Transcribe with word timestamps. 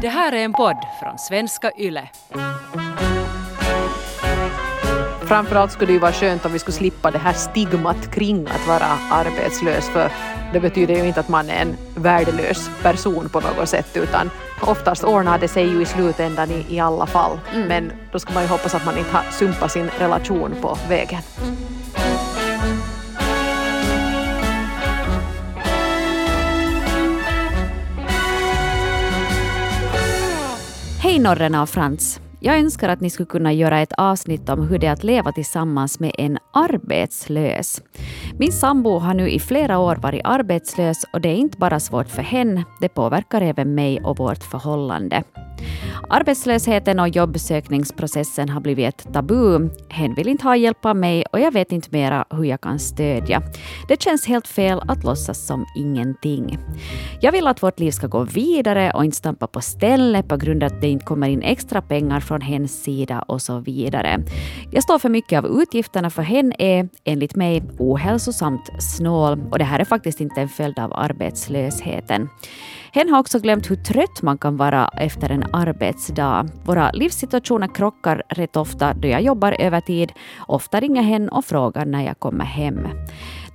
Det 0.00 0.08
här 0.08 0.32
är 0.32 0.44
en 0.44 0.52
podd 0.52 0.76
från 1.00 1.18
svenska 1.18 1.70
YLE. 1.78 2.08
Framförallt 5.22 5.72
skulle 5.72 5.86
det 5.86 5.92
ju 5.92 5.98
vara 5.98 6.12
skönt 6.12 6.46
om 6.46 6.52
vi 6.52 6.58
skulle 6.58 6.74
slippa 6.74 7.10
det 7.10 7.18
här 7.18 7.32
stigmat 7.32 8.10
kring 8.14 8.46
att 8.46 8.66
vara 8.66 8.86
arbetslös 9.10 9.88
för 9.88 10.10
det 10.52 10.60
betyder 10.60 10.94
ju 10.94 11.06
inte 11.06 11.20
att 11.20 11.28
man 11.28 11.50
är 11.50 11.62
en 11.62 11.76
värdelös 11.94 12.70
person 12.82 13.28
på 13.28 13.40
något 13.40 13.68
sätt 13.68 13.96
utan 13.96 14.30
oftast 14.60 15.04
ordnar 15.04 15.38
det 15.38 15.48
sig 15.48 15.66
ju 15.66 15.82
i 15.82 15.84
slutändan 15.84 16.50
i, 16.50 16.66
i 16.68 16.80
alla 16.80 17.06
fall. 17.06 17.40
Mm. 17.54 17.68
Men 17.68 17.92
då 18.12 18.18
ska 18.18 18.32
man 18.32 18.42
ju 18.42 18.48
hoppas 18.48 18.74
att 18.74 18.84
man 18.84 18.98
inte 18.98 19.10
har 19.10 19.22
sumpat 19.30 19.72
sin 19.72 19.90
relation 19.98 20.54
på 20.62 20.78
vägen. 20.88 21.20
Mm. 21.42 21.65
Hej 31.06 31.18
Norrena 31.18 31.62
och 31.62 31.68
Frans. 31.68 32.20
Jag 32.46 32.58
önskar 32.58 32.88
att 32.88 33.00
ni 33.00 33.10
skulle 33.10 33.26
kunna 33.26 33.52
göra 33.52 33.80
ett 33.80 33.92
avsnitt 33.92 34.48
om 34.48 34.68
hur 34.68 34.78
det 34.78 34.86
är 34.86 34.92
att 34.92 35.04
leva 35.04 35.32
tillsammans 35.32 36.00
med 36.00 36.12
en 36.18 36.38
arbetslös. 36.52 37.82
Min 38.38 38.52
sambo 38.52 38.98
har 38.98 39.14
nu 39.14 39.30
i 39.30 39.40
flera 39.40 39.78
år 39.78 39.96
varit 39.96 40.20
arbetslös 40.24 41.04
och 41.12 41.20
det 41.20 41.28
är 41.28 41.36
inte 41.36 41.58
bara 41.58 41.80
svårt 41.80 42.08
för 42.08 42.22
henne, 42.22 42.64
det 42.80 42.88
påverkar 42.88 43.40
även 43.40 43.74
mig 43.74 44.00
och 44.00 44.18
vårt 44.18 44.44
förhållande. 44.44 45.22
Arbetslösheten 46.08 47.00
och 47.00 47.08
jobbsökningsprocessen 47.08 48.48
har 48.48 48.60
blivit 48.60 48.88
ett 48.88 49.12
tabu. 49.12 49.70
Hen 49.88 50.14
vill 50.14 50.28
inte 50.28 50.44
ha 50.44 50.56
hjälp 50.56 50.84
av 50.84 50.96
mig 50.96 51.24
och 51.32 51.40
jag 51.40 51.52
vet 51.52 51.72
inte 51.72 51.88
mera 51.92 52.24
hur 52.30 52.44
jag 52.44 52.60
kan 52.60 52.78
stödja. 52.78 53.42
Det 53.88 54.02
känns 54.02 54.26
helt 54.26 54.48
fel 54.48 54.80
att 54.88 55.04
låtsas 55.04 55.46
som 55.46 55.66
ingenting. 55.76 56.58
Jag 57.20 57.32
vill 57.32 57.46
att 57.46 57.62
vårt 57.62 57.80
liv 57.80 57.90
ska 57.90 58.06
gå 58.06 58.24
vidare 58.24 58.90
och 58.94 59.04
inte 59.04 59.16
stampa 59.16 59.46
på 59.46 59.60
stället 59.60 60.28
på 60.28 60.36
grund 60.36 60.62
av 60.62 60.66
att 60.66 60.80
det 60.80 60.88
inte 60.88 61.04
kommer 61.04 61.28
in 61.28 61.42
extra 61.42 61.82
pengar 61.82 62.20
från 62.20 62.35
hens 62.40 62.82
sida 62.82 63.22
och 63.22 63.42
så 63.42 63.58
vidare. 63.58 64.22
Jag 64.70 64.82
står 64.82 64.98
för 64.98 65.08
mycket 65.08 65.38
av 65.38 65.62
utgifterna 65.62 66.10
för 66.10 66.22
hen 66.22 66.52
är, 66.58 66.88
enligt 67.04 67.36
mig, 67.36 67.62
ohälsosamt 67.78 68.82
snål 68.82 69.42
och 69.50 69.58
det 69.58 69.64
här 69.64 69.80
är 69.80 69.84
faktiskt 69.84 70.20
inte 70.20 70.40
en 70.40 70.48
följd 70.48 70.78
av 70.78 70.92
arbetslösheten. 70.92 72.28
Hen 72.92 73.08
har 73.08 73.18
också 73.18 73.38
glömt 73.38 73.70
hur 73.70 73.76
trött 73.76 74.22
man 74.22 74.38
kan 74.38 74.56
vara 74.56 74.88
efter 74.88 75.30
en 75.30 75.44
arbetsdag. 75.52 76.48
Våra 76.64 76.90
livssituationer 76.90 77.74
krockar 77.74 78.22
rätt 78.28 78.56
ofta 78.56 78.94
då 78.94 79.08
jag 79.08 79.22
jobbar 79.22 79.56
övertid. 79.58 80.12
Ofta 80.48 80.80
ringer 80.80 81.02
hen 81.02 81.28
och 81.28 81.44
frågar 81.44 81.84
när 81.84 82.04
jag 82.04 82.18
kommer 82.18 82.44
hem. 82.44 82.88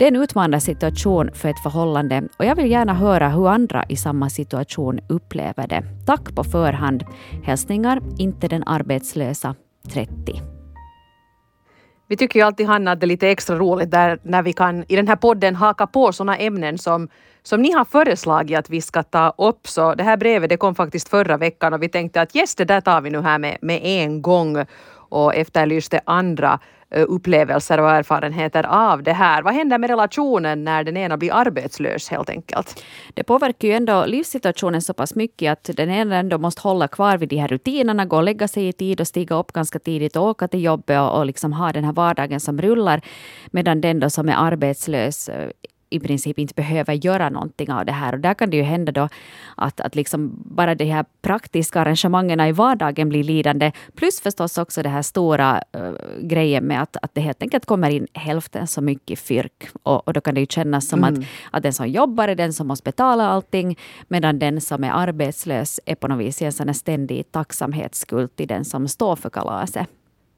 Det 0.02 0.06
är 0.06 0.12
en 0.12 0.22
utmanande 0.22 0.62
situation 0.62 1.32
för 1.34 1.50
ett 1.50 1.60
förhållande 1.64 2.24
och 2.38 2.46
jag 2.46 2.56
vill 2.56 2.72
gärna 2.72 2.94
höra 2.94 3.30
hur 3.30 3.50
andra 3.50 3.86
i 3.90 3.96
samma 3.96 4.30
situation 4.30 5.00
upplever 5.10 5.68
det. 5.68 5.84
Tack 6.06 6.36
på 6.36 6.44
förhand. 6.44 7.04
Hälsningar, 7.44 8.02
inte 8.18 8.48
den 8.48 8.64
arbetslösa, 8.64 9.56
30. 9.94 10.42
Vi 12.08 12.18
tycker 12.18 12.40
ju 12.40 12.46
alltid 12.46 12.68
Hanna 12.68 12.92
att 12.92 13.00
det 13.00 13.06
är 13.06 13.08
lite 13.08 13.30
extra 13.30 13.56
roligt 13.56 13.92
där 13.92 14.20
när 14.24 14.44
vi 14.44 14.54
kan 14.54 14.86
i 14.88 14.96
den 14.96 15.08
här 15.08 15.16
podden 15.16 15.56
haka 15.56 15.88
på 15.88 16.14
sådana 16.14 16.38
ämnen 16.38 16.78
som 16.78 17.10
som 17.44 17.62
ni 17.62 17.72
har 17.72 17.86
föreslagit 17.86 18.58
att 18.58 18.70
vi 18.70 18.82
ska 18.82 19.04
ta 19.04 19.34
upp. 19.38 19.68
Så 19.68 19.96
det 19.96 20.04
här 20.04 20.18
brevet 20.18 20.50
det 20.50 20.58
kom 20.58 20.76
faktiskt 20.76 21.10
förra 21.10 21.38
veckan 21.38 21.74
och 21.74 21.84
vi 21.84 21.90
tänkte 21.90 22.22
att 22.22 22.36
yes, 22.36 22.56
det 22.56 22.66
där 22.66 22.82
tar 22.82 23.02
vi 23.02 23.10
nu 23.10 23.22
här 23.22 23.40
med, 23.40 23.58
med 23.62 23.80
en 23.84 24.22
gång 24.22 24.66
och 25.10 25.36
efterlyste 25.36 26.02
andra 26.06 26.60
Eh, 26.94 27.06
upplevelser 27.08 27.80
och 27.80 27.90
erfarenheter 27.90 28.64
av 28.64 29.04
det 29.04 29.14
här. 29.14 29.42
Vad 29.42 29.54
händer 29.54 29.78
med 29.78 29.90
relationen 29.90 30.64
när 30.64 30.84
den 30.84 30.98
ena 30.98 31.18
blir 31.18 31.34
arbetslös 31.34 32.10
helt 32.10 32.30
enkelt? 32.30 32.84
Det 33.14 33.24
påverkar 33.24 33.68
ju 33.68 33.74
ändå 33.74 34.06
livssituationen 34.06 34.82
så 34.82 34.94
pass 34.94 35.16
mycket 35.16 35.52
att 35.52 35.78
den 35.78 35.90
ena 35.90 36.16
ändå 36.16 36.38
måste 36.38 36.62
hålla 36.62 36.88
kvar 36.88 37.18
vid 37.18 37.30
de 37.30 37.38
här 37.38 37.48
rutinerna, 37.48 38.06
gå 38.06 38.16
och 38.16 38.24
lägga 38.24 38.48
sig 38.48 38.68
i 38.68 38.74
tid 38.74 39.02
och 39.02 39.08
stiga 39.08 39.36
upp 39.36 39.52
ganska 39.52 39.80
tidigt 39.80 40.16
och 40.16 40.24
åka 40.24 40.48
till 40.48 40.64
jobbet 40.64 41.00
och, 41.00 41.18
och 41.18 41.26
liksom 41.26 41.54
ha 41.54 41.72
den 41.72 41.84
här 41.84 41.94
vardagen 41.94 42.40
som 42.40 42.62
rullar. 42.62 43.02
Medan 43.52 43.82
den 43.82 44.00
då 44.00 44.10
som 44.10 44.30
är 44.30 44.36
arbetslös 44.36 45.30
eh, 45.30 45.50
i 45.92 46.00
princip 46.00 46.40
inte 46.40 46.54
behöver 46.54 46.94
göra 46.94 47.30
någonting 47.30 47.72
av 47.72 47.86
det 47.86 47.92
här. 47.92 48.14
Och 48.14 48.20
där 48.20 48.34
kan 48.34 48.50
det 48.50 48.58
ju 48.58 48.64
hända 48.64 48.92
då 48.92 49.10
att, 49.56 49.82
att 49.82 49.96
liksom 49.96 50.32
bara 50.36 50.76
de 50.76 50.86
här 50.86 51.06
praktiska 51.22 51.82
arrangemangen 51.82 52.40
i 52.40 52.52
vardagen 52.52 53.10
blir 53.10 53.24
lidande. 53.24 53.72
Plus 53.96 54.22
förstås 54.22 54.58
också 54.58 54.84
det 54.84 54.90
här 54.90 55.02
stora 55.02 55.64
uh, 55.78 55.92
grejen 56.22 56.64
med 56.64 56.82
att, 56.82 56.98
att 57.02 57.16
det 57.16 57.22
helt 57.22 57.42
enkelt 57.42 57.66
kommer 57.66 57.90
in 57.90 58.08
hälften 58.14 58.68
så 58.68 58.82
mycket 58.82 59.20
fyrk. 59.20 59.70
Och, 59.84 60.08
och 60.08 60.14
då 60.14 60.22
kan 60.22 60.36
det 60.36 60.42
ju 60.42 60.48
kännas 60.48 60.88
som 60.88 61.04
mm. 61.04 61.14
att, 61.14 61.26
att 61.52 61.64
den 61.64 61.74
som 61.74 61.88
jobbar 61.88 62.28
är 62.28 62.36
den 62.36 62.54
som 62.54 62.68
måste 62.68 62.84
betala 62.84 63.28
allting. 63.28 63.78
Medan 64.08 64.40
den 64.40 64.62
som 64.62 64.84
är 64.84 64.92
arbetslös 64.92 65.80
är 65.86 65.96
på 65.96 66.08
något 66.08 66.20
vis 66.20 66.42
en 66.42 66.52
sån 66.52 66.74
ständig 66.74 67.32
tacksamhetsskuld 67.32 68.36
till 68.36 68.48
den 68.48 68.66
som 68.66 68.88
står 68.88 69.16
för 69.16 69.30
kalaset. 69.30 69.88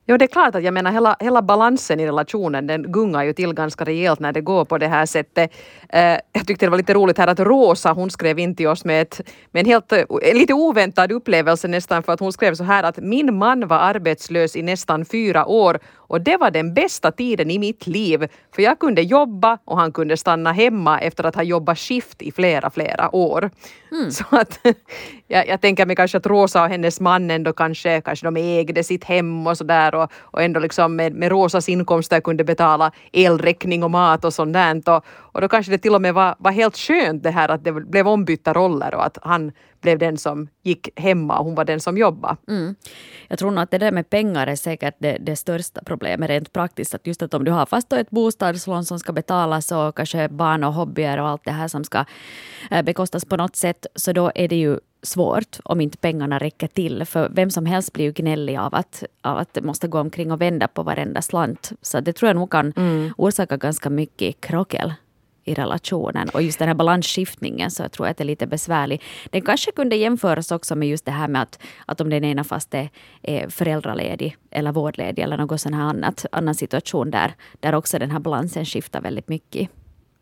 Jo, 0.05 0.17
det 0.17 0.25
är 0.25 0.27
klart 0.27 0.55
att 0.55 0.63
jag 0.63 0.73
menar 0.73 0.91
hela, 0.91 1.15
hela 1.19 1.41
balansen 1.41 1.99
i 1.99 2.07
relationen 2.07 2.67
den 2.67 2.91
gungar 2.91 3.23
ju 3.23 3.33
till 3.33 3.53
ganska 3.53 3.83
rejält 3.83 4.19
när 4.19 4.31
det 4.33 4.41
går 4.41 4.65
på 4.65 4.77
det 4.77 4.87
här 4.87 5.05
sättet. 5.05 5.51
Uh, 5.95 5.99
jag 6.31 6.47
tyckte 6.47 6.65
det 6.65 6.69
var 6.69 6.77
lite 6.77 6.93
roligt 6.93 7.17
här 7.17 7.27
att 7.27 7.39
Rosa 7.39 7.93
hon 7.93 8.09
skrev 8.09 8.39
in 8.39 8.55
till 8.55 8.67
oss 8.67 8.85
med, 8.85 9.01
ett, 9.01 9.21
med 9.51 9.59
en 9.59 9.65
helt, 9.65 9.91
eh, 9.91 10.05
lite 10.33 10.53
oväntad 10.53 11.11
upplevelse 11.11 11.67
nästan 11.67 12.03
för 12.03 12.13
att 12.13 12.19
hon 12.19 12.33
skrev 12.33 12.55
så 12.55 12.63
här 12.63 12.83
att 12.83 12.97
min 12.97 13.37
man 13.37 13.67
var 13.67 13.77
arbetslös 13.77 14.55
i 14.55 14.61
nästan 14.61 15.05
fyra 15.05 15.45
år 15.45 15.79
och 16.13 16.21
det 16.21 16.37
var 16.37 16.51
den 16.51 16.73
bästa 16.73 17.11
tiden 17.11 17.51
i 17.51 17.59
mitt 17.59 17.87
liv 17.87 18.27
för 18.55 18.61
jag 18.61 18.79
kunde 18.79 19.01
jobba 19.01 19.57
och 19.65 19.77
han 19.77 19.91
kunde 19.91 20.17
stanna 20.17 20.51
hemma 20.51 20.99
efter 20.99 21.23
att 21.23 21.35
ha 21.35 21.43
jobbat 21.43 21.79
skift 21.79 22.21
i 22.21 22.31
flera, 22.31 22.69
flera 22.69 23.15
år. 23.15 23.51
Mm. 23.91 24.11
Så 24.11 24.23
att 24.29 24.59
jag, 25.27 25.47
jag 25.47 25.61
tänker 25.61 25.85
mig 25.85 25.95
kanske 25.95 26.17
att 26.17 26.25
Rosa 26.25 26.63
och 26.63 26.69
hennes 26.69 26.99
man 26.99 27.31
ändå 27.31 27.53
kanske, 27.53 28.01
kanske 28.01 28.25
de 28.25 28.37
ägde 28.37 28.83
sitt 28.83 29.03
hem 29.03 29.47
och 29.47 29.57
sådär 29.57 29.95
och, 29.95 30.11
och 30.21 30.41
ändå 30.43 30.59
liksom 30.59 30.95
med, 30.95 31.13
med 31.13 31.29
Rosas 31.29 31.69
inkomster 31.69 32.21
kunde 32.21 32.43
betala 32.43 32.91
elräkning 33.11 33.83
och 33.83 33.91
mat 33.91 34.25
och 34.25 34.33
sånt 34.33 34.53
där. 34.53 34.89
Och, 34.89 35.05
och 35.07 35.41
då 35.41 35.47
kanske 35.47 35.71
det 35.71 35.77
till 35.77 35.95
och 35.95 36.01
med 36.01 36.13
var, 36.13 36.35
var 36.39 36.51
helt 36.51 36.77
skönt 36.77 37.23
det 37.23 37.31
här 37.31 37.49
att 37.49 37.63
det 37.63 37.71
blev 37.71 38.07
ombytta 38.07 38.53
roller 38.53 38.95
och 38.95 39.05
att 39.05 39.17
han 39.21 39.51
blev 39.83 39.99
den 39.99 40.17
som 40.17 40.47
gick 40.61 40.89
hemma 40.99 41.39
och 41.39 41.45
hon 41.45 41.55
var 41.55 41.65
den 41.65 41.79
som 41.79 41.97
jobbade. 41.97 42.37
Mm. 42.47 42.75
Jag 43.27 43.39
tror 43.39 43.51
nog 43.51 43.63
att 43.63 43.71
det 43.71 43.77
där 43.77 43.91
med 43.91 44.09
pengar 44.09 44.47
är 44.47 44.55
säkert 44.55 44.95
det, 44.99 45.17
det, 45.21 45.35
största 45.35 45.81
problemet 45.85 46.29
rent 46.29 46.53
praktiskt. 46.53 46.95
Att 46.95 47.07
just 47.07 47.21
att 47.21 47.33
om 47.33 47.43
du 47.43 47.51
har 47.51 47.65
fast 47.65 47.93
ett 47.93 48.09
bostadslån 48.09 48.85
som 48.85 48.99
ska 48.99 49.13
betalas 49.13 49.71
och 49.71 49.97
kanske 49.97 50.29
barn 50.29 50.63
och 50.63 50.73
hobbyer 50.73 51.19
och 51.19 51.27
allt 51.27 51.45
det 51.45 51.51
här 51.51 51.67
som 51.67 51.83
ska 51.83 52.05
eh, 52.71 52.81
bekostas 52.81 53.25
på 53.25 53.37
något 53.37 53.55
sätt, 53.55 53.85
så 53.95 54.13
då 54.13 54.31
är 54.35 54.47
det 54.47 54.55
ju 54.55 54.79
svårt 55.01 55.59
om 55.63 55.81
inte 55.81 55.97
pengarna 55.97 56.39
räcker 56.39 56.67
till. 56.67 57.05
För 57.05 57.29
vem 57.29 57.49
som 57.49 57.65
helst 57.65 57.93
blir 57.93 58.05
ju 58.05 58.11
gnällig 58.11 58.57
av 58.57 58.75
att, 58.75 59.03
av 59.21 59.37
att 59.37 59.63
måste 59.63 59.87
gå 59.87 59.99
omkring 59.99 60.31
och 60.31 60.41
vända 60.41 60.67
på 60.67 60.83
varenda 60.83 61.21
slant. 61.21 61.71
Så 61.81 61.99
det 61.99 62.13
tror 62.13 62.29
jag 62.29 62.35
nog 62.35 62.51
kan 62.51 62.73
mm. 62.75 63.13
orsaka 63.17 63.57
ganska 63.57 63.89
mycket 63.89 64.41
krockel 64.41 64.93
i 65.43 65.53
relationen. 65.53 66.29
Och 66.29 66.41
just 66.41 66.59
den 66.59 66.67
här 66.67 66.75
balansskiftningen 66.75 67.71
så 67.71 67.83
jag 67.83 67.91
tror 67.91 68.07
jag 68.07 68.11
att 68.11 68.17
det 68.17 68.23
är 68.23 68.25
lite 68.25 68.47
besvärlig. 68.47 69.01
Den 69.25 69.41
kanske 69.41 69.71
kunde 69.71 69.95
jämföras 69.95 70.51
också 70.51 70.75
med 70.75 70.89
just 70.89 71.05
det 71.05 71.11
här 71.11 71.27
med 71.27 71.41
att, 71.41 71.59
att 71.85 72.01
om 72.01 72.09
den 72.09 72.23
ena 72.23 72.43
fast 72.43 72.73
är, 72.73 72.89
är 73.21 73.49
föräldraledig 73.49 74.37
eller 74.51 74.71
vårdledig 74.71 75.23
eller 75.23 75.37
något 75.37 75.61
sån 75.61 75.73
här 75.73 75.83
annat, 75.83 76.25
annan 76.31 76.55
situation 76.55 77.11
där, 77.11 77.33
där 77.59 77.75
också 77.75 77.99
den 77.99 78.11
här 78.11 78.19
balansen 78.19 78.65
skiftar 78.65 79.01
väldigt 79.01 79.27
mycket. 79.27 79.69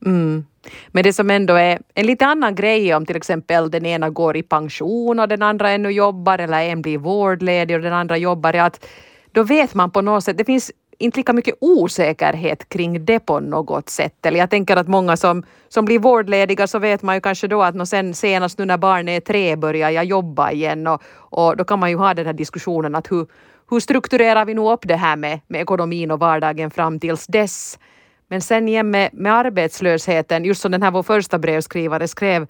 Mm. 0.06 0.46
Men 0.88 1.04
det 1.04 1.14
som 1.14 1.30
ändå 1.30 1.54
är 1.54 1.80
en 1.94 2.06
lite 2.06 2.26
annan 2.26 2.56
grej 2.56 2.96
om 2.96 3.06
till 3.06 3.16
exempel 3.16 3.72
den 3.72 3.86
ena 3.86 4.10
går 4.10 4.38
i 4.38 4.44
pension 4.44 5.20
och 5.20 5.28
den 5.28 5.42
andra 5.42 5.70
ännu 5.70 5.90
jobbar 5.90 6.40
eller 6.40 6.62
en 6.62 6.82
blir 6.82 6.98
vårdledig 6.98 7.76
och 7.76 7.82
den 7.82 7.94
andra 7.94 8.18
jobbar 8.18 8.54
är 8.54 8.62
att 8.62 8.86
då 9.32 9.44
vet 9.44 9.74
man 9.74 9.92
på 9.92 10.02
något 10.02 10.24
sätt, 10.24 10.38
det 10.38 10.46
finns 10.46 10.72
inte 11.02 11.20
lika 11.20 11.34
mycket 11.34 11.56
osäkerhet 11.62 12.70
kring 12.70 13.06
det 13.06 13.20
på 13.20 13.40
något 13.40 13.90
sätt. 13.90 14.26
Eller 14.26 14.40
jag 14.40 14.50
tänker 14.50 14.78
att 14.78 14.88
många 14.88 15.18
som, 15.18 15.44
som 15.70 15.86
blir 15.86 16.00
vårdlediga 16.00 16.68
så 16.68 16.80
vet 16.80 17.02
man 17.02 17.16
ju 17.16 17.22
kanske 17.22 17.48
då 17.48 17.62
att 17.62 17.88
sen 17.88 18.14
senast 18.14 18.58
nu 18.58 18.66
när 18.66 18.78
barnet 18.78 19.22
är 19.22 19.34
tre 19.34 19.56
börjar 19.56 19.90
jag 19.90 20.06
jobba 20.06 20.52
igen 20.52 20.88
och, 20.88 21.02
och 21.14 21.58
då 21.58 21.64
kan 21.64 21.80
man 21.80 21.90
ju 21.90 21.96
ha 21.96 22.14
den 22.14 22.26
här 22.26 22.34
diskussionen 22.34 22.96
att 22.96 23.12
hur, 23.12 23.28
hur 23.70 23.80
strukturerar 23.80 24.46
vi 24.46 24.54
nu 24.54 24.62
upp 24.62 24.88
det 24.88 24.96
här 24.96 25.16
med, 25.16 25.40
med 25.48 25.62
ekonomin 25.62 26.12
och 26.12 26.20
vardagen 26.20 26.72
fram 26.72 27.00
tills 27.00 27.28
dess. 27.28 27.80
Men 28.28 28.42
sen 28.42 28.68
igen 28.68 28.92
med, 28.92 29.10
med 29.14 29.34
arbetslösheten, 29.34 30.46
just 30.46 30.62
som 30.62 30.72
den 30.72 30.84
här 30.84 30.92
vår 30.92 31.04
första 31.04 31.40
brevskrivare 31.40 32.08
skrev, 32.08 32.48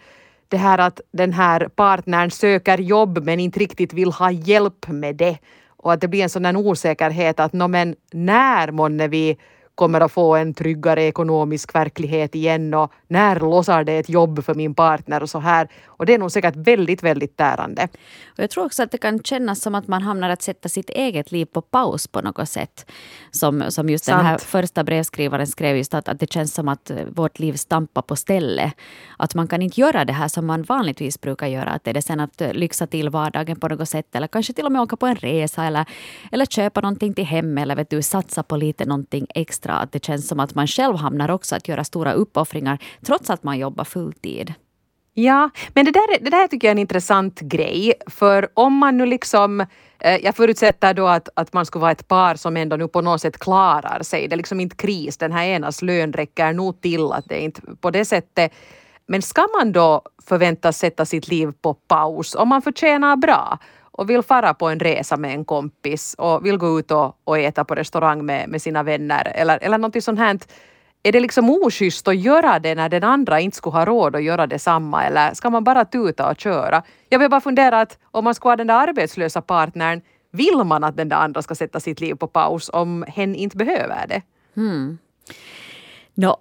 det 0.48 0.58
här 0.58 0.78
att 0.78 1.02
den 1.12 1.34
här 1.34 1.68
partnern 1.76 2.32
söker 2.32 2.78
jobb 2.78 3.24
men 3.24 3.40
inte 3.40 3.60
riktigt 3.60 3.94
vill 3.94 4.12
ha 4.12 4.32
hjälp 4.32 4.88
med 4.88 5.16
det. 5.16 5.38
Och 5.82 5.94
att 5.94 6.02
det 6.02 6.08
blir 6.08 6.24
en 6.24 6.30
sådan 6.30 6.56
osäkerhet 6.56 7.40
att 7.40 7.54
no, 7.54 7.68
men 7.68 7.96
när 8.12 8.72
månne 8.72 9.08
vi 9.08 9.38
kommer 9.76 10.02
att 10.02 10.12
få 10.12 10.36
en 10.36 10.54
tryggare 10.54 11.04
ekonomisk 11.04 11.76
verklighet 11.76 12.36
igen? 12.36 12.74
Och 12.74 12.92
när 13.12 13.40
lossar 13.40 13.84
det 13.84 13.98
ett 13.98 14.10
jobb 14.10 14.44
för 14.44 14.54
min 14.56 14.76
partner 14.76 15.24
och 15.24 15.30
så 15.30 15.40
här. 15.40 15.68
Och 15.88 16.06
det 16.06 16.14
är 16.14 16.20
nog 16.20 16.32
säkert 16.32 16.56
väldigt, 16.56 17.04
väldigt 17.04 17.38
tärande. 17.38 17.88
Och 18.28 18.40
jag 18.40 18.50
tror 18.50 18.66
också 18.66 18.84
att 18.84 18.92
det 18.92 18.98
kan 18.98 19.24
kännas 19.24 19.62
som 19.62 19.76
att 19.76 19.88
man 19.88 20.02
hamnar 20.02 20.30
att 20.30 20.42
sätta 20.42 20.70
sitt 20.70 20.90
eget 20.90 21.32
liv 21.32 21.46
på 21.46 21.62
paus 21.62 22.08
på 22.08 22.22
något 22.22 22.50
sätt. 22.50 22.92
Som, 23.32 23.64
som 23.70 23.90
just 23.90 24.06
Sant. 24.06 24.20
den 24.20 24.26
här 24.26 24.38
första 24.38 24.84
brevskrivaren 24.84 25.48
skrev 25.48 25.78
just 25.78 25.94
att, 25.94 26.08
att 26.08 26.20
det 26.20 26.34
känns 26.34 26.54
som 26.54 26.68
att 26.68 26.92
vårt 27.08 27.40
liv 27.40 27.54
stampar 27.54 28.02
på 28.02 28.16
stället. 28.16 28.74
Att 29.18 29.36
man 29.36 29.48
kan 29.48 29.62
inte 29.62 29.82
göra 29.82 30.06
det 30.06 30.14
här 30.14 30.28
som 30.28 30.46
man 30.46 30.64
vanligtvis 30.64 31.22
brukar 31.22 31.48
göra. 31.48 31.70
Att 31.70 31.84
det 31.84 31.98
är 31.98 32.02
sen 32.02 32.20
att 32.20 32.42
lyxa 32.52 32.88
till 32.88 33.10
vardagen 33.10 33.60
på 33.60 33.68
något 33.68 33.90
sätt 33.90 34.16
eller 34.16 34.28
kanske 34.28 34.54
till 34.54 34.66
och 34.66 34.72
med 34.72 34.82
åka 34.82 34.96
på 34.96 35.06
en 35.06 35.16
resa 35.16 35.64
eller, 35.64 35.86
eller 36.32 36.46
köpa 36.46 36.82
någonting 36.82 37.14
till 37.14 37.26
hem 37.26 37.58
eller 37.58 37.76
vet 37.76 37.90
du, 37.90 38.02
satsa 38.02 38.44
på 38.44 38.58
lite 38.58 38.86
någonting 38.86 39.28
extra. 39.36 39.74
Att 39.74 39.92
det 39.92 40.06
känns 40.06 40.28
som 40.28 40.40
att 40.40 40.56
man 40.56 40.68
själv 40.68 40.96
hamnar 40.96 41.32
också 41.32 41.56
att 41.56 41.68
göra 41.68 41.84
stora 41.84 42.14
uppoffringar 42.14 42.78
trots 43.06 43.30
att 43.30 43.44
man 43.44 43.60
jobbar 43.60 43.84
fulltid. 43.84 44.54
Ja, 45.14 45.50
men 45.74 45.86
det 45.86 45.92
där, 45.92 46.24
det 46.24 46.30
där 46.30 46.48
tycker 46.48 46.68
jag 46.68 46.70
är 46.70 46.76
en 46.76 46.80
intressant 46.80 47.40
grej. 47.40 47.94
För 48.08 48.50
om 48.54 48.74
man 48.74 48.98
nu 48.98 49.06
liksom 49.06 49.62
eh, 50.00 50.16
jag 50.24 50.36
förutsätter 50.36 50.94
då 50.94 51.08
att, 51.08 51.30
att 51.36 51.54
man 51.54 51.66
skulle 51.66 51.82
vara 51.82 51.92
ett 51.92 52.08
par 52.08 52.36
som 52.36 52.58
ändå 52.58 52.76
nu 52.76 52.88
på 52.88 53.02
något 53.02 53.22
sätt 53.22 53.38
klarar 53.38 54.04
sig. 54.04 54.28
Det 54.28 54.36
är 54.36 54.38
liksom 54.38 54.60
inte 54.60 54.76
kris. 54.76 55.18
Den 55.18 55.32
här 55.32 55.46
enas 55.46 55.82
lön 55.82 56.14
räcker 56.14 56.54
nog 56.54 56.82
till 56.82 57.12
att 57.12 57.26
det 57.28 57.36
är 57.36 57.42
inte 57.42 57.62
på 57.82 57.92
det 57.92 58.06
sättet. 58.06 58.54
Men 59.08 59.22
ska 59.22 59.48
man 59.60 59.72
då 59.72 60.02
förväntas 60.28 60.78
sätta 60.78 61.06
sitt 61.06 61.28
liv 61.28 61.52
på 61.62 61.74
paus 61.74 62.36
om 62.36 62.50
man 62.50 62.62
förtjänar 62.62 63.16
bra 63.16 63.60
och 63.92 64.10
vill 64.10 64.22
fara 64.22 64.54
på 64.54 64.68
en 64.70 64.80
resa 64.80 65.18
med 65.18 65.34
en 65.34 65.46
kompis 65.46 66.16
och 66.18 66.46
vill 66.46 66.58
gå 66.58 66.80
ut 66.80 66.92
och, 66.92 67.18
och 67.24 67.40
äta 67.40 67.66
på 67.66 67.76
restaurang 67.76 68.26
med, 68.26 68.50
med 68.50 68.62
sina 68.62 68.84
vänner 68.84 69.32
eller, 69.36 69.60
eller 69.62 69.78
någonting 69.78 70.02
sånt 70.02 70.20
här 70.20 70.40
är 71.04 71.12
det 71.12 71.20
liksom 71.20 71.50
oschysst 71.50 72.08
att 72.08 72.18
göra 72.18 72.60
det 72.60 72.76
när 72.76 72.90
den 72.90 73.04
andra 73.04 73.40
inte 73.40 73.58
skulle 73.58 73.74
ha 73.74 73.86
råd 73.86 74.16
att 74.16 74.24
göra 74.24 74.48
detsamma 74.48 75.06
eller 75.06 75.34
ska 75.34 75.50
man 75.50 75.64
bara 75.64 75.86
tuta 75.86 76.30
och 76.30 76.40
köra? 76.40 76.84
Jag 77.10 77.20
vill 77.20 77.30
bara 77.30 77.42
fundera 77.42 77.82
att 77.82 78.00
om 78.04 78.24
man 78.24 78.36
skulle 78.36 78.52
ha 78.52 78.56
den 78.56 78.68
där 78.68 78.88
arbetslösa 78.88 79.42
partnern, 79.42 80.02
vill 80.32 80.64
man 80.66 80.84
att 80.84 80.98
den 80.98 81.10
där 81.10 81.18
andra 81.18 81.42
ska 81.42 81.56
sätta 81.56 81.80
sitt 81.80 82.02
liv 82.02 82.16
på 82.16 82.28
paus 82.28 82.70
om 82.74 83.06
hen 83.08 83.36
inte 83.36 83.58
behöver 83.58 84.08
det? 84.08 84.22
Hmm. 84.56 84.98
No, 86.14 86.38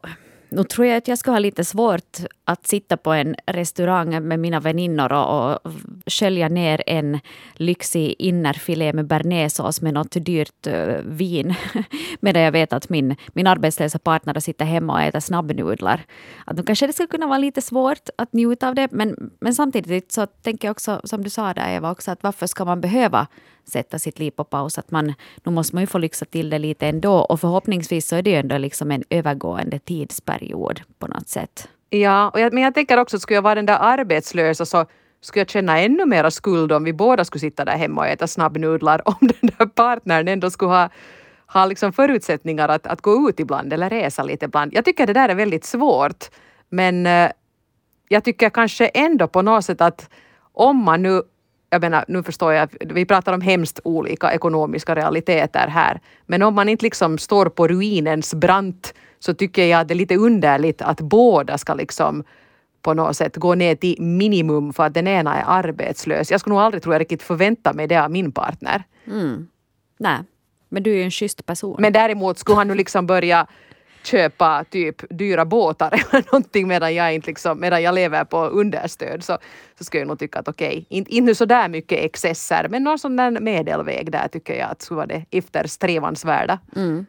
nu 0.51 0.65
tror 0.65 0.87
jag 0.87 0.97
att 0.97 1.09
jag 1.09 1.19
skulle 1.19 1.35
ha 1.35 1.39
lite 1.39 1.65
svårt 1.65 2.19
att 2.45 2.67
sitta 2.67 2.97
på 2.97 3.13
en 3.13 3.37
restaurang 3.47 4.29
med 4.29 4.39
mina 4.39 4.61
väninnor 4.61 5.13
och, 5.13 5.53
och 5.65 5.73
skölja 6.07 6.49
ner 6.49 6.83
en 6.87 7.21
lyxig 7.55 8.15
innerfilé 8.19 8.93
med 8.93 9.07
bearnaisesås 9.07 9.81
med 9.83 9.95
något 9.95 10.13
dyrt 10.13 10.67
uh, 10.67 10.99
vin. 11.05 11.55
Medan 12.21 12.43
jag 12.43 12.53
vet 12.53 12.73
att 12.73 12.89
min, 12.89 13.17
min 13.33 13.47
arbetslösa 13.47 13.99
partner 13.99 14.41
sitter 14.41 14.65
hemma 14.65 14.93
och 14.93 15.01
äter 15.01 15.21
snabbnudlar. 15.21 16.05
Att 16.45 16.57
nu 16.57 16.63
kanske 16.63 16.87
det 16.87 16.93
skulle 16.93 17.07
kunna 17.07 17.27
vara 17.27 17.39
lite 17.39 17.63
svårt 17.63 18.09
att 18.19 18.33
njuta 18.33 18.69
av 18.69 18.75
det. 18.75 18.89
Men, 18.93 19.31
men 19.41 19.55
samtidigt 19.55 20.13
så 20.13 20.27
tänker 20.27 20.69
jag 20.69 20.73
också, 20.73 21.01
som 21.05 21.25
du 21.25 21.31
sa 21.31 21.55
där 21.55 21.77
Eva, 21.77 21.91
också 21.91 22.11
att 22.11 22.23
varför 22.23 22.47
ska 22.47 22.65
man 22.65 22.81
behöva 22.81 23.27
sätta 23.65 23.99
sitt 23.99 24.19
liv 24.19 24.31
på 24.31 24.45
paus. 24.45 24.79
Att 24.79 24.91
man, 24.91 25.15
nu 25.45 25.53
måste 25.53 25.77
man 25.77 25.83
ju 25.83 25.87
få 25.87 25.99
lyxa 25.99 26.25
till 26.25 26.51
det 26.51 26.59
lite 26.59 26.87
ändå. 26.87 27.19
Och 27.19 27.41
förhoppningsvis 27.41 28.09
så 28.09 28.17
är 28.17 28.23
det 28.23 28.31
ju 28.31 28.37
ändå 28.37 28.59
liksom 28.59 28.91
en 28.91 29.05
övergående 29.11 29.79
tidsperiod 29.79 30.81
på 30.99 31.07
något 31.07 31.29
sätt. 31.29 31.69
Ja, 31.91 32.31
och 32.31 32.41
jag, 32.41 32.53
men 32.53 32.63
jag 32.63 32.75
tänker 32.75 32.97
också 32.97 33.17
att 33.17 33.23
skulle 33.23 33.37
jag 33.37 33.43
vara 33.43 33.55
den 33.55 33.67
där 33.67 33.79
arbetslösa 33.81 34.67
så 34.67 34.87
skulle 35.21 35.41
jag 35.41 35.51
känna 35.51 35.81
ännu 35.81 36.07
mera 36.07 36.31
skuld 36.31 36.73
om 36.73 36.85
vi 36.85 36.93
båda 36.93 37.25
skulle 37.25 37.41
sitta 37.41 37.65
där 37.65 37.77
hemma 37.77 38.01
och 38.01 38.07
äta 38.07 38.27
snabbnudlar 38.27 39.09
om 39.09 39.17
den 39.21 39.51
där 39.59 39.67
partnern 39.67 40.29
ändå 40.29 40.51
skulle 40.51 40.71
ha, 40.71 40.89
ha 41.47 41.67
liksom 41.67 41.93
förutsättningar 41.93 42.69
att, 42.69 42.87
att 42.87 43.01
gå 43.01 43.29
ut 43.29 43.41
ibland 43.41 43.73
eller 43.73 43.91
resa 43.91 44.23
lite 44.23 44.45
ibland. 44.45 44.75
Jag 44.75 44.85
tycker 44.85 45.07
det 45.07 45.13
där 45.13 45.29
är 45.29 45.35
väldigt 45.35 45.65
svårt. 45.65 46.31
Men 46.69 47.07
eh, 47.07 47.31
jag 48.09 48.25
tycker 48.25 48.51
kanske 48.51 48.87
ändå 48.87 49.29
på 49.29 49.43
något 49.43 49.65
sätt 49.65 49.81
att 49.81 50.11
om 50.53 50.77
man 50.77 51.03
nu 51.03 51.23
jag 51.71 51.81
menar, 51.81 52.05
nu 52.09 52.23
förstår 52.23 52.53
jag 52.53 52.63
att 52.63 52.75
vi 52.81 53.05
pratar 53.05 53.33
om 53.33 53.41
hemskt 53.41 53.81
olika 53.85 54.33
ekonomiska 54.33 54.95
realiteter 54.95 55.69
här. 55.69 56.01
Men 56.27 56.43
om 56.43 56.55
man 56.55 56.69
inte 56.69 56.85
liksom 56.85 57.19
står 57.19 57.47
på 57.47 57.69
ruinens 57.69 58.35
brant 58.35 58.95
så 59.19 59.35
tycker 59.35 59.65
jag 59.65 59.81
att 59.81 59.89
det 59.89 59.95
är 59.95 59.97
lite 59.97 60.17
underligt 60.17 60.83
att 60.83 61.01
båda 61.01 61.59
ska 61.59 61.75
liksom 61.75 62.25
på 62.83 62.95
något 62.95 63.17
sätt 63.17 63.37
gå 63.37 63.55
ner 63.55 63.75
till 63.75 64.03
minimum 64.03 64.73
för 64.73 64.87
att 64.87 64.95
den 64.95 65.09
ena 65.09 65.37
är 65.37 65.45
arbetslös. 65.47 66.31
Jag 66.31 66.41
skulle 66.41 66.55
nog 66.55 66.63
aldrig, 66.63 66.83
tror 66.83 66.95
jag, 66.95 67.01
riktigt 67.01 67.23
förvänta 67.23 67.73
mig 67.73 67.87
det 67.87 68.05
av 68.05 68.11
min 68.11 68.33
partner. 68.33 68.85
Mm. 69.07 69.49
Nej, 69.99 70.19
men 70.69 70.83
du 70.83 70.91
är 70.91 70.97
ju 70.97 71.03
en 71.03 71.11
schysst 71.11 71.47
person. 71.47 71.77
Men 71.79 71.93
däremot 71.93 72.39
skulle 72.39 72.57
han 72.57 72.69
nu 72.69 72.75
liksom 72.75 73.07
börja 73.07 73.47
köpa 74.03 74.65
typ 74.71 75.03
dyra 75.11 75.45
båtar 75.45 75.93
eller 76.11 76.25
någonting 76.33 76.69
medan 76.69 76.95
jag, 76.95 77.15
inte 77.15 77.27
liksom, 77.27 77.61
medan 77.61 77.83
jag 77.83 77.95
lever 77.95 78.25
på 78.25 78.45
understöd 78.45 79.25
så, 79.25 79.39
så 79.79 79.85
skulle 79.85 80.01
jag 80.01 80.09
nog 80.09 80.19
tycka 80.19 80.39
att 80.39 80.49
okej, 80.49 80.69
okay, 80.69 80.85
inte, 80.89 81.15
inte 81.15 81.35
så 81.35 81.45
där 81.45 81.69
mycket 81.69 82.05
excesser 82.05 82.69
men 82.69 82.85
någon 82.85 82.99
sån 82.99 83.17
där 83.17 83.31
medelväg 83.31 84.13
där 84.13 84.29
tycker 84.29 84.55
jag 84.55 84.71
att 84.71 84.83
skulle 84.83 84.97
vara 84.97 85.07
det 85.07 85.25
eftersträvansvärda. 85.31 86.59
Mm. 86.77 87.07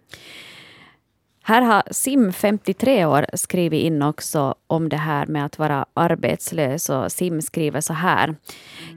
Här 1.44 1.62
har 1.62 1.84
Sim, 1.92 2.34
53 2.34 3.06
år, 3.06 3.26
skrivit 3.34 3.84
in 3.84 4.02
också 4.02 4.56
om 4.68 4.90
det 4.90 4.98
här 4.98 5.26
med 5.26 5.46
att 5.46 5.60
vara 5.60 5.86
arbetslös. 5.94 6.90
Och 6.90 7.12
Sim 7.12 7.42
skriver 7.42 7.82
så 7.82 7.94
här. 7.94 8.36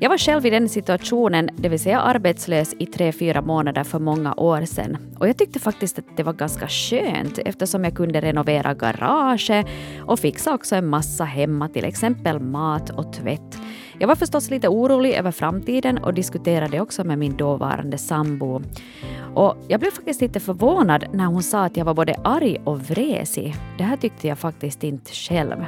Jag 0.00 0.10
var 0.10 0.18
själv 0.18 0.46
i 0.46 0.50
den 0.50 0.68
situationen, 0.68 1.50
det 1.56 1.68
vill 1.68 1.80
säga 1.80 2.00
arbetslös 2.00 2.74
i 2.78 2.86
tre, 2.86 3.12
fyra 3.12 3.42
månader 3.42 3.84
för 3.84 3.98
många 3.98 4.34
år 4.34 4.64
sedan. 4.64 4.96
Och 5.18 5.28
jag 5.28 5.38
tyckte 5.38 5.58
faktiskt 5.58 5.98
att 5.98 6.16
det 6.16 6.22
var 6.22 6.32
ganska 6.32 6.68
skönt 6.68 7.38
eftersom 7.38 7.84
jag 7.84 7.94
kunde 7.94 8.20
renovera 8.20 8.74
garaget 8.74 9.66
och 10.06 10.18
fixa 10.18 10.54
också 10.54 10.76
en 10.76 10.86
massa 10.86 11.24
hemma, 11.24 11.68
till 11.68 11.84
exempel 11.84 12.40
mat 12.40 12.90
och 12.90 13.12
tvätt. 13.12 13.58
Jag 13.98 14.08
var 14.08 14.14
förstås 14.14 14.50
lite 14.50 14.68
orolig 14.68 15.12
över 15.14 15.30
framtiden 15.30 15.98
och 15.98 16.14
diskuterade 16.14 16.80
också 16.80 17.04
med 17.04 17.18
min 17.18 17.36
dåvarande 17.36 17.98
sambo. 17.98 18.62
Och 19.34 19.56
jag 19.68 19.80
blev 19.80 19.90
faktiskt 19.90 20.20
lite 20.20 20.40
förvånad 20.40 21.04
när 21.12 21.24
hon 21.24 21.42
sa 21.42 21.64
att 21.64 21.76
jag 21.76 21.84
var 21.84 21.94
både 21.94 22.14
arg 22.24 22.60
och 22.64 22.80
vresig. 22.80 23.54
Det 23.78 23.84
här 23.84 23.96
tyckte 23.96 24.28
jag 24.28 24.38
faktiskt 24.38 24.84
inte 24.84 25.12
själv. 25.12 25.64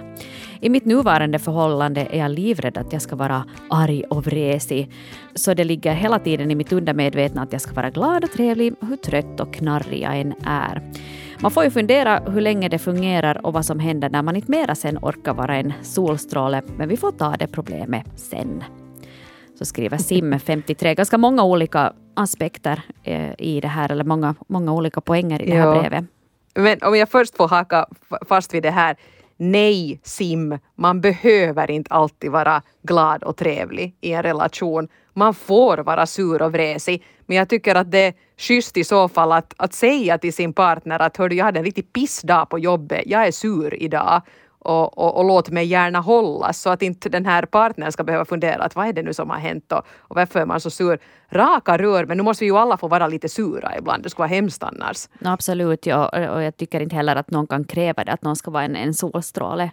I 0.60 0.68
mitt 0.68 0.84
nuvarande 0.84 1.38
förhållande 1.38 2.08
är 2.10 2.18
jag 2.18 2.30
livrädd 2.30 2.78
att 2.78 2.92
jag 2.92 3.02
ska 3.02 3.16
vara 3.16 3.44
arg 3.70 4.04
och 4.04 4.26
vresig. 4.26 4.92
Så 5.34 5.54
det 5.54 5.64
ligger 5.64 5.92
hela 5.92 6.18
tiden 6.18 6.50
i 6.50 6.54
mitt 6.54 6.72
undermedvetna 6.72 7.42
att 7.42 7.52
jag 7.52 7.60
ska 7.60 7.74
vara 7.74 7.90
glad 7.90 8.24
och 8.24 8.30
trevlig, 8.30 8.74
hur 8.80 8.96
trött 8.96 9.40
och 9.40 9.54
knarrig 9.54 10.02
jag 10.02 10.20
än 10.20 10.34
är. 10.44 10.82
Man 11.40 11.50
får 11.50 11.64
ju 11.64 11.70
fundera 11.70 12.18
hur 12.18 12.40
länge 12.40 12.68
det 12.68 12.78
fungerar 12.78 13.46
och 13.46 13.52
vad 13.52 13.64
som 13.64 13.78
händer 13.78 14.10
när 14.10 14.22
man 14.22 14.36
inte 14.36 14.50
mera 14.50 14.74
sen 14.74 14.98
orkar 14.98 15.34
vara 15.34 15.56
en 15.56 15.72
solstråle, 15.82 16.62
men 16.76 16.88
vi 16.88 16.96
får 16.96 17.12
ta 17.12 17.36
det 17.36 17.46
problemet 17.46 18.06
sen. 18.16 18.64
Så 19.58 19.64
skriver 19.64 19.98
Sim, 19.98 20.38
53, 20.38 20.94
ganska 20.94 21.18
många 21.18 21.44
olika 21.44 21.92
aspekter 22.14 22.82
eh, 23.02 23.32
i 23.38 23.60
det 23.60 23.68
här, 23.68 23.92
eller 23.92 24.04
många, 24.04 24.34
många 24.48 24.72
olika 24.72 25.00
poänger 25.00 25.42
i 25.42 25.50
det 25.50 25.56
här 25.56 25.80
brevet. 25.80 26.04
Men 26.54 26.78
om 26.82 26.96
jag 26.96 27.08
först 27.08 27.36
får 27.36 27.48
haka 27.48 27.86
fast 28.28 28.54
vid 28.54 28.62
det 28.62 28.70
här. 28.70 28.96
Nej, 29.36 30.00
Sim, 30.02 30.58
man 30.74 31.00
behöver 31.00 31.70
inte 31.70 31.94
alltid 31.94 32.30
vara 32.30 32.62
glad 32.82 33.22
och 33.22 33.36
trevlig 33.36 33.96
i 34.00 34.12
en 34.12 34.22
relation. 34.22 34.88
Man 35.12 35.34
får 35.34 35.78
vara 35.78 36.06
sur 36.06 36.42
och 36.42 36.52
vresig. 36.52 37.04
Men 37.26 37.36
jag 37.36 37.48
tycker 37.48 37.74
att 37.74 37.90
det 37.90 37.98
är 37.98 38.14
schysst 38.36 38.76
i 38.76 38.84
så 38.84 39.08
fall 39.08 39.32
att, 39.32 39.54
att 39.56 39.74
säga 39.74 40.18
till 40.18 40.32
sin 40.32 40.52
partner 40.52 41.02
att 41.02 41.16
hördu, 41.16 41.36
jag 41.36 41.44
hade 41.44 41.58
en 41.58 41.64
riktig 41.64 41.92
pissdag 41.92 42.46
på 42.46 42.58
jobbet, 42.58 43.02
jag 43.06 43.26
är 43.26 43.32
sur 43.32 43.82
idag 43.82 44.22
och, 44.66 44.98
och, 44.98 45.16
och, 45.16 45.24
låt 45.24 45.50
mig 45.50 45.66
gärna 45.66 46.00
hållas 46.00 46.60
så 46.60 46.70
att 46.70 46.82
inte 46.82 47.08
den 47.08 47.26
här 47.26 47.42
partnern 47.46 47.92
ska 47.92 48.04
behöva 48.04 48.24
fundera 48.24 48.64
att 48.64 48.76
vad 48.76 48.88
är 48.88 48.92
det 48.92 49.02
nu 49.02 49.14
som 49.14 49.30
har 49.30 49.38
hänt 49.38 49.72
och, 49.72 49.86
och 49.98 50.16
varför 50.16 50.40
är 50.40 50.46
man 50.46 50.60
så 50.60 50.70
sur. 50.70 50.98
Raka 51.30 51.78
rör, 51.78 52.06
men 52.06 52.16
nu 52.16 52.22
måste 52.22 52.44
vi 52.44 52.50
ju 52.50 52.56
alla 52.56 52.76
få 52.76 52.88
vara 52.88 53.06
lite 53.06 53.28
sura 53.28 53.78
ibland. 53.78 54.02
Det 54.02 54.10
skulle 54.10 54.22
vara 54.22 54.34
hemskt 54.34 54.62
annars. 54.62 55.08
Absolut, 55.24 55.86
ja. 55.86 56.30
och 56.34 56.42
jag 56.42 56.56
tycker 56.56 56.80
inte 56.80 56.96
heller 56.96 57.16
att 57.16 57.30
någon 57.30 57.46
kan 57.46 57.64
kräva 57.64 58.04
det, 58.04 58.12
att 58.12 58.22
någon 58.22 58.36
ska 58.36 58.50
vara 58.50 58.64
en, 58.64 58.76
en 58.76 58.94
solstråle 58.94 59.70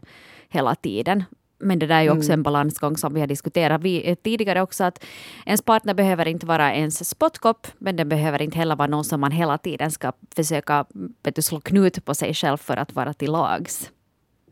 hela 0.50 0.76
tiden. 0.76 1.24
Men 1.64 1.80
det 1.80 1.88
där 1.88 1.96
är 1.96 2.02
ju 2.02 2.10
också 2.10 2.30
mm. 2.30 2.40
en 2.40 2.44
balansgång 2.44 2.98
som 2.98 3.14
vi 3.14 3.20
har 3.20 3.28
diskuterat 3.28 3.82
vi, 3.82 4.10
eh, 4.10 4.16
tidigare 4.16 4.62
också. 4.62 4.84
Att 4.84 5.06
ens 5.46 5.62
partner 5.62 5.94
behöver 5.94 6.28
inte 6.28 6.46
vara 6.46 6.74
ens 6.74 7.10
spottkopp, 7.10 7.68
men 7.78 7.96
den 7.96 8.10
behöver 8.10 8.42
inte 8.42 8.58
heller 8.58 8.76
vara 8.76 8.88
någon 8.88 9.04
som 9.04 9.22
man 9.22 9.32
hela 9.32 9.58
tiden 9.58 9.92
ska 9.92 10.12
försöka 10.36 10.86
vet 11.24 11.36
du, 11.36 11.42
slå 11.42 11.60
knut 11.60 12.06
på 12.06 12.16
sig 12.16 12.34
själv 12.34 12.58
för 12.58 12.78
att 12.78 12.94
vara 12.94 13.14
till 13.14 13.32
lags. 13.32 13.92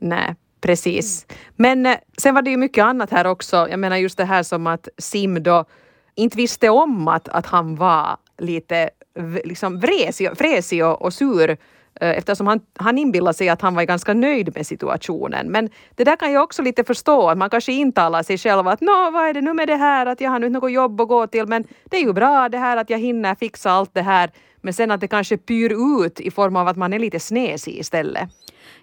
Nej, 0.02 0.36
precis. 0.62 1.26
Men 1.56 1.86
eh, 1.86 1.98
sen 2.18 2.36
var 2.36 2.42
det 2.42 2.50
ju 2.50 2.58
mycket 2.58 2.84
annat 2.84 3.12
här 3.12 3.28
också. 3.28 3.68
Jag 3.70 3.80
menar 3.80 3.98
just 3.98 4.18
det 4.18 4.26
här 4.26 4.44
som 4.44 4.68
att 4.68 4.88
Sim 4.98 5.44
då 5.44 5.66
inte 6.16 6.38
visste 6.38 6.70
om 6.70 7.08
att, 7.08 7.30
att 7.30 7.46
han 7.46 7.76
var 7.76 8.18
lite 8.38 8.90
liksom 9.44 9.80
vresig, 9.80 10.30
fräsig 10.38 10.86
och, 10.86 11.02
och 11.02 11.14
sur 11.14 11.50
eh, 11.50 11.58
eftersom 12.18 12.48
han, 12.48 12.60
han 12.76 12.98
inbillar 12.98 13.34
sig 13.34 13.50
att 13.50 13.62
han 13.62 13.76
var 13.76 13.84
ganska 13.84 14.14
nöjd 14.14 14.56
med 14.56 14.68
situationen. 14.68 15.52
Men 15.52 15.70
det 15.96 16.04
där 16.04 16.16
kan 16.16 16.32
jag 16.32 16.44
också 16.44 16.62
lite 16.62 16.84
förstå, 16.84 17.30
att 17.30 17.38
man 17.38 17.50
kanske 17.50 17.72
intalar 17.72 18.24
sig 18.24 18.38
själv 18.38 18.68
att 18.68 18.82
nå, 18.82 19.12
vad 19.12 19.30
är 19.30 19.34
det 19.34 19.42
nu 19.42 19.54
med 19.54 19.68
det 19.68 19.76
här, 19.76 20.06
att 20.06 20.22
jag 20.22 20.32
har 20.32 20.40
nu 20.40 20.50
något 20.50 20.72
jobb 20.72 21.02
att 21.02 21.08
gå 21.08 21.28
till, 21.28 21.48
men 21.48 21.64
det 21.84 21.98
är 21.98 22.02
ju 22.02 22.14
bra 22.14 22.50
det 22.50 22.58
här 22.58 22.78
att 22.78 22.90
jag 22.90 23.00
hinner 23.00 23.36
fixa 23.36 23.72
allt 23.72 23.94
det 23.94 24.02
här, 24.02 24.32
men 24.62 24.74
sen 24.74 24.92
att 24.92 25.02
det 25.02 25.08
kanske 25.08 25.38
pyr 25.38 26.06
ut 26.06 26.20
i 26.20 26.32
form 26.32 26.56
av 26.56 26.68
att 26.68 26.78
man 26.78 26.94
är 26.94 27.00
lite 27.00 27.20
snesig 27.20 27.80
istället. 27.80 28.30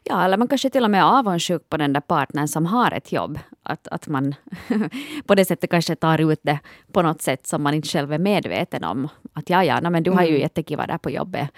Ja, 0.04 0.24
eller 0.24 0.36
man 0.36 0.48
kanske 0.48 0.70
till 0.70 0.84
och 0.84 0.90
med 0.90 1.00
är 1.00 1.18
avundsjuk 1.18 1.68
på 1.68 1.76
den 1.76 1.92
där 1.92 2.00
partnern 2.00 2.48
som 2.48 2.66
har 2.66 2.92
ett 2.92 3.12
jobb. 3.12 3.38
Att, 3.62 3.88
att 3.88 4.08
man 4.08 4.34
på 5.26 5.34
det 5.34 5.44
sättet 5.44 5.70
kanske 5.70 5.96
tar 5.96 6.32
ut 6.32 6.40
det 6.42 6.58
på 6.92 7.02
något 7.02 7.22
sätt 7.22 7.46
som 7.46 7.62
man 7.62 7.74
inte 7.74 7.88
själv 7.88 8.12
är 8.12 8.18
medveten 8.18 8.84
om. 8.84 9.08
Att 9.32 9.50
ja, 9.50 9.64
ja, 9.64 9.80
no, 9.80 9.90
men 9.90 10.02
du 10.02 10.10
har 10.10 10.22
ju 10.22 10.28
mm. 10.28 10.40
jättekiva 10.40 10.86
där 10.86 10.98
på 10.98 11.10
jobbet 11.10 11.48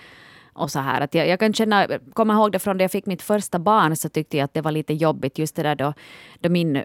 och 0.60 0.70
så 0.70 0.78
här. 0.78 1.00
Att 1.00 1.14
jag, 1.14 1.28
jag 1.28 1.40
kan 1.40 1.52
känna, 1.52 1.88
komma 2.12 2.34
ihåg 2.34 2.52
det 2.52 2.58
från 2.58 2.76
när 2.76 2.84
jag 2.84 2.90
fick 2.90 3.06
mitt 3.06 3.22
första 3.22 3.58
barn 3.58 3.96
så 3.96 4.08
tyckte 4.08 4.36
jag 4.36 4.44
att 4.44 4.54
det 4.54 4.60
var 4.60 4.72
lite 4.72 4.94
jobbigt 4.94 5.38
just 5.38 5.56
det 5.56 5.62
där 5.62 5.74
då, 5.74 5.92
då 6.40 6.48
min 6.48 6.84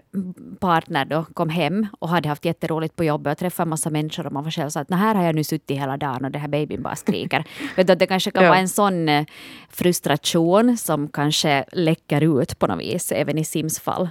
partner 0.60 1.04
då 1.04 1.24
kom 1.34 1.48
hem 1.48 1.86
och 1.98 2.08
hade 2.08 2.28
haft 2.28 2.44
jätteroligt 2.44 2.96
på 2.96 3.04
jobbet 3.04 3.32
och 3.32 3.38
träffat 3.38 3.64
en 3.64 3.68
massa 3.68 3.90
människor 3.90 4.26
och 4.26 4.32
man 4.32 4.44
var 4.44 4.50
själv 4.50 4.70
så 4.70 4.80
att 4.80 4.90
här 4.90 5.14
har 5.14 5.24
jag 5.24 5.34
nu 5.34 5.44
suttit 5.44 5.78
hela 5.78 5.96
dagen 5.96 6.24
och 6.24 6.30
det 6.30 6.38
här 6.38 6.48
babyn 6.48 6.82
bara 6.82 6.96
skriker. 6.96 7.44
Vet 7.76 7.86
du, 7.86 7.94
det 7.94 8.06
kanske 8.06 8.30
kan 8.30 8.44
ja. 8.44 8.50
vara 8.50 8.60
en 8.60 8.68
sån 8.68 9.08
eh, 9.08 9.26
frustration 9.70 10.76
som 10.76 11.08
kanske 11.08 11.64
läcker 11.72 12.42
ut 12.42 12.58
på 12.58 12.66
något 12.66 12.80
vis 12.80 13.12
även 13.12 13.38
i 13.38 13.44
Sims 13.44 13.80
fall. 13.80 14.08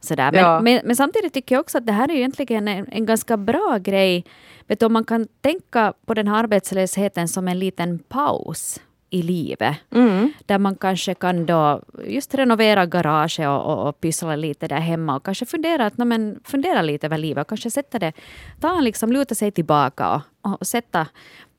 Sådär. 0.00 0.32
Men, 0.32 0.40
ja. 0.40 0.60
men, 0.60 0.80
men, 0.84 0.96
samtidigt 0.96 1.34
tycker 1.34 1.54
jag 1.54 1.60
också 1.60 1.78
att 1.78 1.86
det 1.86 1.92
här 1.92 2.10
är 2.10 2.14
egentligen 2.14 2.68
en, 2.68 2.86
en 2.92 3.06
ganska 3.06 3.36
bra 3.36 3.78
grej. 3.82 4.24
Vet 4.66 4.80
du, 4.80 4.86
om 4.86 4.92
man 4.92 5.04
kan 5.04 5.28
tänka 5.40 5.92
på 6.06 6.14
den 6.14 6.28
här 6.28 6.38
arbetslösheten 6.42 7.28
som 7.28 7.48
en 7.48 7.58
liten 7.58 7.98
paus 7.98 8.80
i 9.10 9.22
livet. 9.22 9.76
Mm. 9.90 10.32
Där 10.46 10.58
man 10.58 10.76
kanske 10.76 11.14
kan 11.14 11.46
då 11.46 11.82
just 12.06 12.34
renovera 12.34 12.86
garaget 12.86 13.48
och, 13.48 13.64
och, 13.64 13.88
och 13.88 14.00
pyssla 14.00 14.36
lite 14.36 14.68
där 14.68 14.80
hemma 14.80 15.16
och 15.16 15.24
kanske 15.24 15.46
fundera, 15.46 15.86
att, 15.86 15.98
men, 15.98 16.40
fundera 16.44 16.82
lite 16.82 17.06
över 17.06 17.18
livet 17.18 17.42
och 17.42 17.48
kanske 17.48 17.70
sätta 17.70 17.98
det, 17.98 18.12
ta 18.60 18.80
liksom 18.80 19.12
luta 19.12 19.34
sig 19.34 19.50
tillbaka 19.50 20.22
och, 20.42 20.60
och 20.60 20.66
sätta 20.66 21.06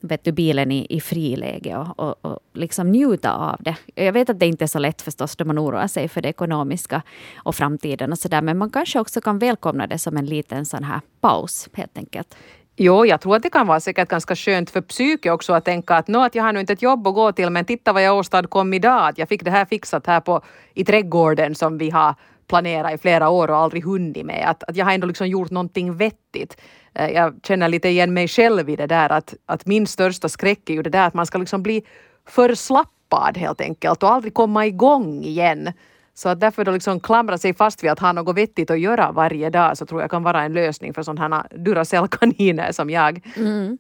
vet 0.02 0.24
du, 0.24 0.32
bilen 0.32 0.72
i, 0.72 0.88
i 0.90 1.02
friläge 1.02 1.78
och, 1.78 2.00
och, 2.00 2.26
och 2.26 2.40
liksom 2.54 2.92
njuta 2.92 3.34
av 3.34 3.58
det. 3.60 3.76
Jag 3.96 4.14
vet 4.14 4.30
att 4.30 4.40
det 4.40 4.48
inte 4.48 4.66
är 4.66 4.68
så 4.68 4.80
lätt 4.80 5.02
förstås 5.02 5.36
då 5.36 5.46
man 5.46 5.60
oroar 5.60 5.88
sig 5.88 6.08
för 6.08 6.22
det 6.22 6.30
ekonomiska 6.30 7.02
och 7.36 7.56
framtiden 7.56 8.12
och 8.12 8.20
sådär, 8.20 8.42
men 8.42 8.58
man 8.58 8.70
kanske 8.70 9.00
också 9.00 9.22
kan 9.22 9.40
välkomna 9.40 9.88
det 9.88 9.98
som 9.98 10.18
en 10.18 10.26
liten 10.26 10.66
sån 10.66 10.84
här 10.84 11.02
paus 11.22 11.70
helt 11.74 11.98
enkelt. 11.98 12.36
Jo, 12.84 13.06
jag 13.06 13.22
tror 13.22 13.36
att 13.36 13.44
det 13.44 13.50
kan 13.50 13.68
vara 13.68 13.80
säkert 13.80 14.10
ganska 14.10 14.36
skönt 14.36 14.70
för 14.70 14.82
psyke 14.82 15.32
också 15.32 15.54
att 15.54 15.66
tänka 15.66 15.96
att, 15.96 16.10
att 16.10 16.36
jag 16.36 16.44
har 16.44 16.54
nu 16.54 16.60
inte 16.60 16.74
ett 16.74 16.82
jobb 16.82 17.08
att 17.08 17.14
gå 17.14 17.32
till 17.32 17.50
men 17.50 17.66
titta 17.66 17.94
vad 17.94 18.04
jag 18.04 18.18
åstadkom 18.18 18.74
idag. 18.74 19.10
Att 19.10 19.18
jag 19.18 19.30
fick 19.30 19.44
det 19.44 19.52
här 19.52 19.66
fixat 19.66 20.08
här 20.08 20.20
på, 20.20 20.42
i 20.74 20.86
trädgården 20.86 21.56
som 21.56 21.78
vi 21.78 21.90
har 21.90 22.16
planerat 22.48 22.94
i 22.94 22.98
flera 22.98 23.30
år 23.30 23.50
och 23.50 23.58
aldrig 23.58 23.84
hunnit 23.84 24.26
med. 24.26 24.50
Att, 24.50 24.64
att 24.64 24.76
jag 24.76 24.86
har 24.86 24.94
ändå 24.94 25.08
liksom 25.08 25.28
gjort 25.28 25.52
någonting 25.52 25.98
vettigt. 25.98 26.62
Eh, 26.94 27.10
jag 27.10 27.40
känner 27.44 27.68
lite 27.68 27.90
igen 27.90 28.14
mig 28.14 28.28
själv 28.28 28.70
i 28.70 28.76
det 28.76 28.88
där 28.88 29.12
att, 29.12 29.34
att 29.46 29.66
min 29.66 29.88
största 29.88 30.30
skräck 30.30 30.70
är 30.70 30.74
ju 30.74 30.84
det 30.84 30.90
där 30.90 31.08
att 31.08 31.14
man 31.14 31.26
ska 31.26 31.38
liksom 31.38 31.64
bli 31.64 31.84
förslappad 32.28 33.38
helt 33.38 33.62
enkelt 33.62 34.04
och 34.04 34.12
aldrig 34.12 34.34
komma 34.34 34.66
igång 34.66 35.24
igen. 35.24 35.74
Så 36.14 36.30
att 36.30 36.40
därför 36.40 36.66
då 36.66 36.72
liksom 36.72 37.00
klamra 37.00 37.38
sig 37.38 37.54
fast 37.54 37.84
vid 37.84 37.92
att 37.92 38.00
ha 38.00 38.12
något 38.12 38.38
vettigt 38.38 38.72
att 38.72 38.80
göra 38.80 39.12
varje 39.12 39.50
dag 39.50 39.78
så 39.78 39.86
tror 39.86 40.02
jag 40.02 40.12
kan 40.12 40.24
vara 40.24 40.44
en 40.44 40.54
lösning 40.54 40.94
för 40.94 41.04
sådana 41.04 41.48
Duracell-kaniner 41.52 42.72
som 42.72 42.90
jag. 42.90 43.22
Mm. 43.36 43.78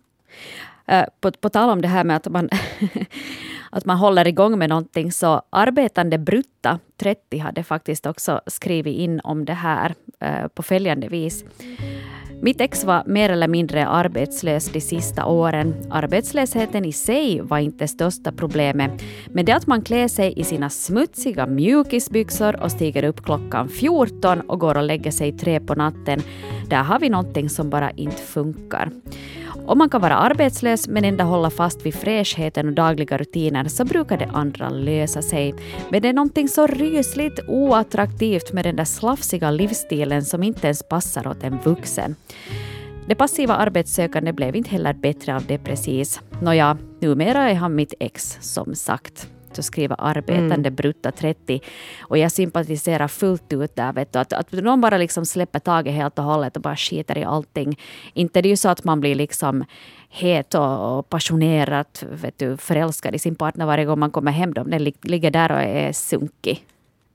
Uh, 0.91 1.03
på, 1.21 1.31
på 1.31 1.49
tal 1.49 1.69
om 1.69 1.81
det 1.81 1.87
här 1.87 2.03
med 2.03 2.15
att 2.15 2.27
man, 2.31 2.49
att 3.71 3.85
man 3.85 3.97
håller 3.97 4.27
igång 4.27 4.59
med 4.59 4.69
någonting 4.69 5.11
så 5.11 5.41
arbetande 5.49 6.17
Brutta, 6.17 6.79
30, 6.97 7.37
hade 7.37 7.63
faktiskt 7.63 8.05
också 8.05 8.41
skrivit 8.47 8.97
in 8.97 9.19
om 9.23 9.45
det 9.45 9.53
här 9.53 9.95
uh, 10.23 10.47
på 10.47 10.63
följande 10.63 11.07
vis. 11.07 11.43
Mitt 12.43 12.61
ex 12.61 12.83
var 12.83 13.03
mer 13.05 13.29
eller 13.29 13.47
mindre 13.47 13.87
arbetslös 13.87 14.69
de 14.69 14.81
sista 14.81 15.25
åren. 15.25 15.75
Arbetslösheten 15.89 16.85
i 16.85 16.91
sig 16.91 17.41
var 17.41 17.57
inte 17.57 17.87
största 17.87 18.31
problemet, 18.31 18.91
men 19.27 19.45
det 19.45 19.51
att 19.51 19.67
man 19.67 19.81
klär 19.81 20.07
sig 20.07 20.33
i 20.35 20.43
sina 20.43 20.69
smutsiga 20.69 21.45
mjukisbyxor 21.45 22.63
och 22.63 22.71
stiger 22.71 23.03
upp 23.03 23.23
klockan 23.23 23.69
14 23.69 24.41
och 24.41 24.59
går 24.59 24.77
och 24.77 24.83
lägger 24.83 25.11
sig 25.11 25.37
tre 25.37 25.59
på 25.59 25.75
natten, 25.75 26.21
där 26.69 26.83
har 26.83 26.99
vi 26.99 27.09
någonting 27.09 27.49
som 27.49 27.69
bara 27.69 27.91
inte 27.91 28.21
funkar. 28.21 28.91
Om 29.65 29.77
man 29.77 29.89
kan 29.89 30.01
vara 30.01 30.15
arbetslös 30.15 30.87
men 30.87 31.05
ändå 31.05 31.23
hålla 31.23 31.49
fast 31.49 31.85
vid 31.85 31.95
fräschheten 31.95 32.67
och 32.67 32.73
dagliga 32.73 33.17
rutiner 33.17 33.67
så 33.67 33.85
brukar 33.85 34.17
det 34.17 34.29
andra 34.33 34.69
lösa 34.69 35.21
sig. 35.21 35.55
Men 35.89 36.01
det 36.01 36.09
är 36.09 36.13
någonting 36.13 36.47
så 36.47 36.67
rysligt 36.67 37.39
oattraktivt 37.47 38.53
med 38.53 38.65
den 38.65 38.75
där 38.75 38.85
slafsiga 38.85 39.51
livsstilen 39.51 40.25
som 40.25 40.43
inte 40.43 40.67
ens 40.67 40.83
passar 40.83 41.27
åt 41.27 41.43
en 41.43 41.57
vuxen. 41.63 42.15
Det 43.07 43.15
passiva 43.15 43.55
arbetssökande 43.55 44.33
blev 44.33 44.55
inte 44.55 44.69
heller 44.69 44.93
bättre 44.93 45.35
av 45.35 45.45
det 45.45 45.57
precis. 45.57 46.21
Nåja, 46.41 46.77
numera 46.99 47.49
är 47.49 47.55
han 47.55 47.75
mitt 47.75 47.93
ex 47.99 48.37
som 48.41 48.75
sagt 48.75 49.27
så 49.55 49.63
skriver 49.63 49.95
arbetande 49.99 50.55
mm. 50.55 50.75
brutta 50.75 51.11
30. 51.11 51.61
Och 52.01 52.17
jag 52.17 52.31
sympatiserar 52.31 53.07
fullt 53.07 53.53
ut 53.53 53.75
där. 53.75 53.93
Vet 53.93 54.13
du, 54.13 54.19
att, 54.19 54.33
att 54.33 54.51
någon 54.51 54.81
bara 54.81 54.97
liksom 54.97 55.25
släpper 55.25 55.59
taget 55.59 55.93
helt 55.93 56.19
och 56.19 56.25
hållet 56.25 56.55
och 56.55 56.61
bara 56.61 56.75
skiter 56.75 57.17
i 57.17 57.23
allting. 57.23 57.79
Inte 58.13 58.41
det 58.41 58.47
är 58.47 58.51
ju 58.51 58.57
så 58.57 58.69
att 58.69 58.83
man 58.83 58.99
blir 58.99 59.15
liksom 59.15 59.65
het 60.09 60.55
och 60.55 61.09
passionerat 61.09 62.03
vet 62.11 62.37
du, 62.37 62.57
förälskad 62.57 63.15
i 63.15 63.19
sin 63.19 63.35
partner 63.35 63.65
varje 63.65 63.85
gång 63.85 63.99
man 63.99 64.11
kommer 64.11 64.31
hem. 64.31 64.53
Den 64.53 64.83
ligger 65.01 65.31
där 65.31 65.51
och 65.51 65.61
är 65.61 65.91
sunkig. 65.91 66.65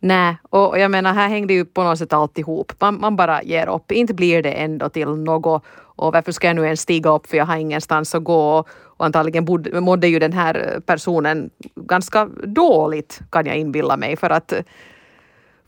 Nej, 0.00 0.36
och 0.50 0.78
jag 0.78 0.90
menar 0.90 1.12
här 1.12 1.28
hängde 1.28 1.54
ju 1.54 1.64
på 1.64 1.82
något 1.82 1.98
sätt 1.98 2.12
alltihop. 2.12 2.72
Man, 2.80 3.00
man 3.00 3.16
bara 3.16 3.42
ger 3.42 3.68
upp. 3.68 3.92
Inte 3.92 4.14
blir 4.14 4.42
det 4.42 4.52
ändå 4.52 4.88
till 4.88 5.08
något. 5.08 5.62
Och 5.96 6.12
varför 6.12 6.32
ska 6.32 6.46
jag 6.46 6.56
nu 6.56 6.64
ens 6.64 6.80
stiga 6.80 7.10
upp 7.10 7.26
för 7.26 7.36
jag 7.36 7.46
har 7.46 7.56
ingenstans 7.56 8.14
att 8.14 8.24
gå. 8.24 8.58
Och 8.58 8.68
antagligen 8.96 9.44
bod, 9.44 9.82
mådde 9.82 10.08
ju 10.08 10.18
den 10.18 10.32
här 10.32 10.80
personen 10.86 11.50
ganska 11.74 12.24
dåligt 12.44 13.20
kan 13.30 13.46
jag 13.46 13.56
inbilla 13.56 13.96
mig. 13.96 14.16
För 14.16 14.30
att 14.30 14.52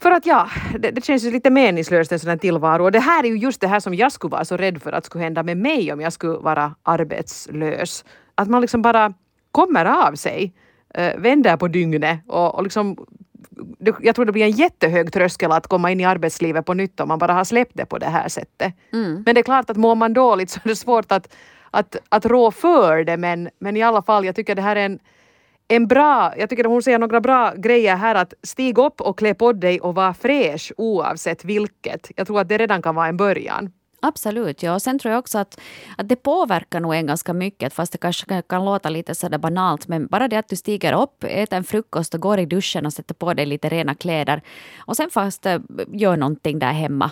för 0.00 0.10
att 0.10 0.26
ja, 0.26 0.48
det, 0.78 0.90
det 0.90 1.04
känns 1.04 1.24
ju 1.24 1.30
lite 1.30 1.50
meningslöst 1.50 2.12
en 2.12 2.18
sån 2.18 2.30
här 2.30 2.36
tillvaro. 2.36 2.84
Och 2.84 2.92
det 2.92 3.00
här 3.00 3.24
är 3.24 3.28
ju 3.28 3.38
just 3.38 3.60
det 3.60 3.68
här 3.68 3.80
som 3.80 3.94
jag 3.94 4.12
skulle 4.12 4.30
vara 4.30 4.44
så 4.44 4.56
rädd 4.56 4.82
för 4.82 4.92
att 4.92 5.04
skulle 5.04 5.24
hända 5.24 5.42
med 5.42 5.56
mig 5.56 5.92
om 5.92 6.00
jag 6.00 6.12
skulle 6.12 6.38
vara 6.38 6.74
arbetslös. 6.82 8.04
Att 8.34 8.48
man 8.48 8.60
liksom 8.60 8.82
bara 8.82 9.14
kommer 9.52 9.84
av 9.84 10.14
sig, 10.14 10.52
äh, 10.94 11.16
vänder 11.16 11.56
på 11.56 11.68
dygnet 11.68 12.20
och, 12.26 12.54
och 12.54 12.62
liksom 12.62 12.96
jag 14.00 14.14
tror 14.14 14.24
det 14.24 14.32
blir 14.32 14.44
en 14.44 14.50
jättehög 14.50 15.12
tröskel 15.12 15.52
att 15.52 15.66
komma 15.66 15.90
in 15.90 16.00
i 16.00 16.04
arbetslivet 16.04 16.66
på 16.66 16.74
nytt 16.74 17.00
om 17.00 17.08
man 17.08 17.18
bara 17.18 17.32
har 17.32 17.44
släppt 17.44 17.72
det 17.74 17.86
på 17.86 17.98
det 17.98 18.06
här 18.06 18.28
sättet. 18.28 18.74
Mm. 18.92 19.22
Men 19.26 19.34
det 19.34 19.40
är 19.40 19.42
klart 19.42 19.70
att 19.70 19.76
mår 19.76 19.94
man 19.94 20.12
dåligt 20.12 20.50
så 20.50 20.60
är 20.64 20.68
det 20.68 20.76
svårt 20.76 21.12
att, 21.12 21.34
att, 21.70 21.96
att 22.08 22.26
rå 22.26 22.50
för 22.50 23.04
det 23.04 23.16
men, 23.16 23.48
men 23.58 23.76
i 23.76 23.82
alla 23.82 24.02
fall, 24.02 24.24
jag 24.24 24.34
tycker 24.36 24.54
det 24.54 24.62
här 24.62 24.76
är 24.76 24.84
en, 24.84 24.98
en 25.68 25.86
bra, 25.86 26.32
jag 26.38 26.50
tycker 26.50 26.64
hon 26.64 26.82
säger 26.82 26.98
några 26.98 27.20
bra 27.20 27.52
grejer 27.56 27.96
här 27.96 28.14
att 28.14 28.34
stig 28.42 28.78
upp 28.78 29.00
och 29.00 29.18
klä 29.18 29.34
på 29.34 29.52
dig 29.52 29.80
och 29.80 29.94
var 29.94 30.12
fräsch 30.12 30.72
oavsett 30.76 31.44
vilket. 31.44 32.10
Jag 32.16 32.26
tror 32.26 32.40
att 32.40 32.48
det 32.48 32.58
redan 32.58 32.82
kan 32.82 32.94
vara 32.94 33.08
en 33.08 33.16
början. 33.16 33.70
Absolut, 34.02 34.62
ja. 34.62 34.74
Och 34.74 34.82
sen 34.82 34.98
tror 34.98 35.12
jag 35.12 35.18
också 35.18 35.38
att, 35.38 35.60
att 35.96 36.08
det 36.08 36.16
påverkar 36.16 36.80
nog 36.80 36.94
en 36.94 37.06
ganska 37.06 37.32
mycket, 37.32 37.74
fast 37.74 37.92
det 37.92 37.98
kanske 37.98 38.42
kan, 38.42 38.64
låta 38.64 38.88
lite 38.88 39.14
sådär 39.14 39.38
banalt, 39.38 39.88
men 39.88 40.06
bara 40.06 40.28
det 40.28 40.36
att 40.36 40.48
du 40.48 40.56
stiger 40.56 41.02
upp, 41.02 41.24
äter 41.24 41.56
en 41.56 41.64
frukost 41.64 42.14
och 42.14 42.20
går 42.20 42.38
i 42.38 42.46
duschen 42.46 42.86
och 42.86 42.92
sätter 42.92 43.14
på 43.14 43.34
dig 43.34 43.46
lite 43.46 43.68
rena 43.68 43.94
kläder 43.94 44.42
och 44.78 44.96
sen 44.96 45.10
fast 45.10 45.46
eh, 45.46 45.58
gör 45.92 46.16
någonting 46.16 46.58
där 46.58 46.72
hemma 46.72 47.10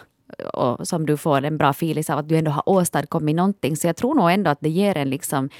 och 0.52 0.88
som 0.88 1.06
du 1.06 1.16
får 1.16 1.45
en 1.45 1.59
bra 1.59 1.73
filis 1.73 2.11
av 2.11 2.18
att 2.18 2.28
du 2.28 2.37
ändå 2.37 2.50
har 2.50 2.68
åstadkommit 2.68 3.37
någonting. 3.37 3.76
Så 3.76 3.87
jag 3.87 3.97
tror 3.97 4.14
nog 4.14 4.30
ändå 4.30 4.50
att 4.50 4.61
det 4.61 4.68
ger 4.68 4.97
en 4.97 5.11
liksom 5.11 5.50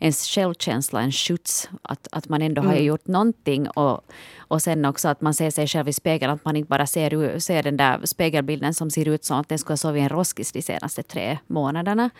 ens 0.00 0.26
självkänsla 0.26 1.00
en 1.00 1.12
skjuts. 1.12 1.68
Att, 1.82 2.08
att 2.12 2.28
man 2.28 2.42
ändå 2.42 2.62
mm. 2.62 2.72
har 2.72 2.78
gjort 2.78 3.06
någonting. 3.06 3.68
Och, 3.68 4.00
och 4.38 4.62
sen 4.62 4.84
också 4.84 5.08
att 5.08 5.20
man 5.20 5.34
ser 5.34 5.50
sig 5.50 5.66
själv 5.66 5.88
i 5.88 5.92
spegeln. 5.92 6.32
Att 6.32 6.44
man 6.44 6.56
inte 6.56 6.68
bara 6.68 6.86
ser, 6.86 7.38
ser 7.38 7.62
den 7.62 7.76
där 7.76 8.00
spegelbilden 8.04 8.74
som 8.74 8.90
ser 8.90 9.08
ut 9.08 9.24
som 9.24 9.40
att 9.40 9.48
den 9.48 9.58
skulle 9.58 9.72
ha 9.72 9.76
sovit 9.76 10.02
en 10.02 10.08
roskis 10.08 10.52
de 10.52 10.62
senaste 10.62 11.02
tre 11.02 11.38
månaderna. 11.46 12.10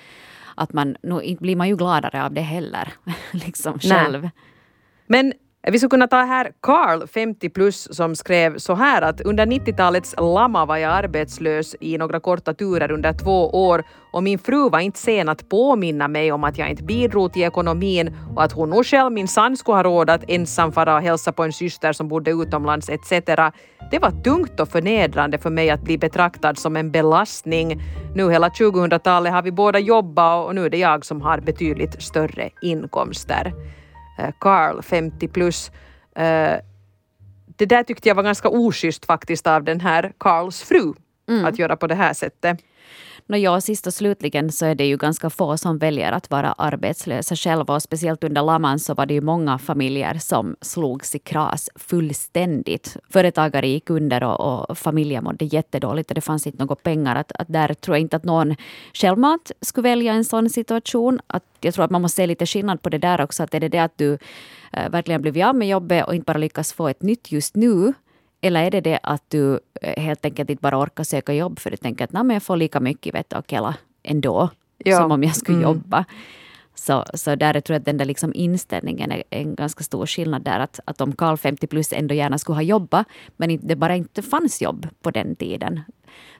Att 0.55 0.73
man, 0.73 0.97
nu 1.03 1.37
blir 1.41 1.57
man 1.57 1.69
ju 1.69 1.77
gladare 1.77 2.25
av 2.25 2.33
det 2.33 2.41
heller. 2.41 2.93
liksom 3.33 3.79
själv. 3.79 4.23
Nej. 4.23 4.31
Men 5.07 5.33
vi 5.73 5.78
skulle 5.78 5.90
kunna 5.90 6.06
ta 6.06 6.16
här 6.16 6.52
Carl, 6.61 7.06
50 7.06 7.49
plus, 7.49 7.97
som 7.97 8.16
skrev 8.16 8.59
så 8.59 8.75
här 8.75 9.02
att 9.02 9.21
under 9.21 9.47
90-talets 9.47 10.14
lama 10.18 10.66
var 10.66 10.76
jag 10.76 10.92
arbetslös 10.92 11.76
i 11.80 11.99
några 11.99 12.21
korta 12.21 12.54
turer 12.54 12.90
under 12.90 13.12
två 13.12 13.49
år 13.68 13.85
och 14.12 14.23
min 14.23 14.38
fru 14.38 14.71
var 14.71 14.80
inte 14.80 14.99
sen 14.99 15.28
att 15.28 15.49
påminna 15.49 16.09
mig 16.09 16.33
om 16.33 16.44
att 16.44 16.59
jag 16.59 16.71
inte 16.71 16.83
bidrog 16.83 17.33
till 17.33 17.42
ekonomin 17.42 18.16
och 18.37 18.42
att 18.42 18.52
hon 18.52 18.71
nog 18.71 18.87
själv 18.87 19.12
minsann 19.12 19.56
skulle 19.56 19.76
ha 19.76 19.83
råd 19.83 20.11
att 20.11 20.25
ensam 20.28 20.73
fara 20.73 20.97
och 20.97 21.02
hälsa 21.02 21.33
på 21.33 21.42
en 21.42 21.52
syster 21.52 21.92
som 21.92 22.09
bodde 22.09 22.30
utomlands 22.30 22.88
etc. 22.88 23.11
Det 23.90 23.99
var 23.99 24.23
tungt 24.23 24.61
och 24.61 24.68
förnedrande 24.68 25.38
för 25.38 25.50
mig 25.50 25.71
att 25.71 25.83
bli 25.83 25.99
betraktad 25.99 26.59
som 26.59 26.76
en 26.76 26.90
belastning. 26.90 27.83
Nu 28.14 28.30
hela 28.30 28.49
2000-talet 28.49 29.33
har 29.33 29.42
vi 29.42 29.52
båda 29.52 29.78
jobbat 29.78 30.47
och 30.47 30.54
nu 30.54 30.66
är 30.66 30.71
det 30.71 30.78
jag 30.78 31.04
som 31.04 31.21
har 31.21 31.40
betydligt 31.40 32.02
större 32.02 32.50
inkomster. 32.62 33.52
Eh, 34.18 34.30
Carl, 34.40 34.83
50 34.83 35.28
plus. 35.28 35.71
Uh, 36.18 36.56
det 37.56 37.66
där 37.66 37.83
tyckte 37.83 38.09
jag 38.09 38.14
var 38.14 38.23
ganska 38.23 38.49
oschysst 38.49 39.06
faktiskt 39.06 39.47
av 39.47 39.64
den 39.64 39.80
här 39.80 40.12
Karls 40.18 40.62
fru 40.62 40.94
mm. 41.28 41.44
att 41.44 41.59
göra 41.59 41.76
på 41.76 41.87
det 41.87 41.94
här 41.94 42.12
sättet. 42.12 42.59
No, 43.26 43.37
ja, 43.37 43.61
sist 43.61 43.87
och 43.87 43.95
slutligen 43.95 44.52
så 44.52 44.66
är 44.66 44.75
det 44.75 44.87
ju 44.87 44.97
ganska 44.97 45.31
få 45.31 45.57
som 45.57 45.78
väljer 45.78 46.12
att 46.12 46.31
vara 46.31 46.52
arbetslösa 46.52 47.37
själva 47.37 47.75
och 47.75 47.83
speciellt 47.83 48.25
under 48.25 48.43
laman 48.43 48.78
så 48.78 48.95
var 48.95 49.07
det 49.07 49.14
ju 49.14 49.21
många 49.21 49.59
familjer 49.59 50.14
som 50.14 50.57
slogs 50.61 51.14
i 51.14 51.19
kras 51.19 51.71
fullständigt. 51.75 52.97
Företagare 53.11 53.69
gick 53.69 53.90
under 53.90 54.25
och, 54.25 54.71
och 54.71 54.78
familjer 54.78 55.21
mådde 55.21 55.45
jättedåligt 55.45 56.11
och 56.11 56.14
det 56.14 56.21
fanns 56.21 56.47
inte 56.47 56.59
några 56.59 56.75
pengar. 56.75 57.16
Att, 57.16 57.33
att 57.33 57.49
där 57.49 57.75
tror 57.75 57.97
jag 57.97 58.00
inte 58.00 58.16
att 58.16 58.25
någon 58.25 58.57
självmant 58.93 59.52
skulle 59.61 59.88
välja 59.88 60.12
en 60.12 60.25
sån 60.25 60.50
situation. 60.50 61.21
Att 61.26 61.45
jag 61.61 61.75
tror 61.75 61.85
att 61.85 61.90
man 61.90 62.02
måste 62.02 62.16
se 62.16 62.26
lite 62.26 62.47
skillnad 62.47 62.83
på 62.83 62.88
det 62.88 62.99
där 62.99 63.21
också. 63.21 63.43
Att 63.43 63.54
är 63.54 63.61
det 63.61 63.69
det 63.69 63.78
att 63.78 63.99
du 63.99 64.19
äh, 64.73 64.90
verkligen 64.90 65.23
blivit 65.23 65.45
av 65.45 65.57
med 65.57 65.69
jobbet 65.69 66.07
och 66.07 66.14
inte 66.14 66.25
bara 66.25 66.38
lyckas 66.38 66.73
få 66.73 66.88
ett 66.88 67.02
nytt 67.02 67.33
just 67.33 67.57
nu 67.57 67.93
eller 68.45 68.63
är 68.63 68.71
det 68.71 68.81
det 68.81 68.99
att 69.03 69.23
du 69.29 69.61
eh, 69.83 70.03
helt 70.03 70.25
enkelt 70.25 70.51
inte 70.51 70.61
bara 70.61 70.79
orkar 70.79 71.05
söka 71.05 71.33
jobb 71.33 71.59
för 71.59 71.71
du 71.71 71.77
tänker 71.77 72.05
att 72.05 72.13
Nej, 72.13 72.25
men 72.25 72.35
jag 72.35 72.43
får 72.43 72.57
lika 72.57 72.81
mycket 72.81 73.15
vet 73.15 73.31
du, 73.31 73.37
och 73.37 73.45
kela 73.51 73.75
ändå 74.03 74.51
ja. 74.79 74.97
som 74.97 75.13
om 75.13 75.23
jag 75.23 75.37
skulle 75.37 75.59
mm. 75.59 75.69
jobba. 75.69 76.05
Så, 76.75 77.04
så 77.14 77.35
där 77.35 77.61
tror 77.61 77.75
jag 77.75 77.81
att 77.81 77.87
den 77.87 77.97
där 77.97 78.04
liksom 78.04 78.33
inställningen 78.35 79.12
är 79.12 79.23
en 79.31 79.54
ganska 79.54 79.85
stor 79.85 80.07
skillnad 80.07 80.43
där. 80.43 80.61
Att, 80.61 80.81
att 80.85 81.00
om 81.00 81.12
Karl 81.12 81.37
50 81.37 81.66
plus 81.66 81.93
ändå 81.93 82.14
gärna 82.14 82.38
skulle 82.38 82.57
ha 82.57 82.62
jobbat 82.62 83.07
men 83.37 83.59
det 83.62 83.76
bara 83.76 83.97
inte 83.97 84.23
fanns 84.23 84.62
jobb 84.62 84.88
på 85.02 85.11
den 85.11 85.37
tiden 85.37 85.81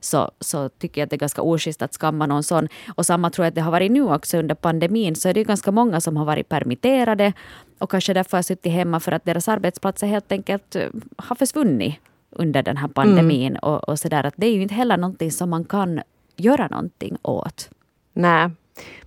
så, 0.01 0.31
så 0.41 0.69
tycker 0.69 1.01
jag 1.01 1.07
att 1.07 1.11
det 1.11 1.17
är 1.17 1.19
ganska 1.19 1.43
oschysst 1.43 1.83
att 1.83 1.95
skamma 1.95 2.27
någon 2.27 2.43
sån. 2.43 2.69
Och 2.95 3.07
samma 3.07 3.31
tror 3.31 3.45
jag 3.45 3.49
att 3.49 3.55
det 3.55 3.61
har 3.61 3.73
varit 3.73 3.93
nu 3.93 4.03
också 4.03 4.39
under 4.39 4.55
pandemin. 4.55 5.17
Så 5.17 5.29
är 5.29 5.35
det 5.35 5.45
ganska 5.45 5.71
många 5.71 6.01
som 6.01 6.17
har 6.17 6.25
varit 6.25 6.49
permitterade 6.49 7.33
och 7.79 7.91
kanske 7.91 8.15
därför 8.15 8.37
har 8.37 8.43
suttit 8.43 8.73
hemma 8.73 9.01
för 9.01 9.13
att 9.13 9.25
deras 9.25 9.49
arbetsplatser 9.49 10.07
helt 10.07 10.33
enkelt 10.33 10.77
eh, 10.77 10.89
har 11.17 11.37
försvunnit 11.37 11.95
under 12.31 12.63
den 12.63 12.77
här 12.77 12.89
pandemin. 12.89 13.53
Mm. 13.53 13.59
Och, 13.63 13.89
och 13.89 13.99
så 13.99 14.09
där, 14.09 14.25
att 14.25 14.35
det 14.37 14.47
är 14.47 14.53
ju 14.53 14.63
inte 14.63 14.75
heller 14.75 14.97
någonting 14.97 15.31
som 15.31 15.51
man 15.51 15.65
kan 15.65 16.01
göra 16.37 16.69
någonting 16.69 17.17
åt. 17.23 17.71
Nej, 18.13 18.51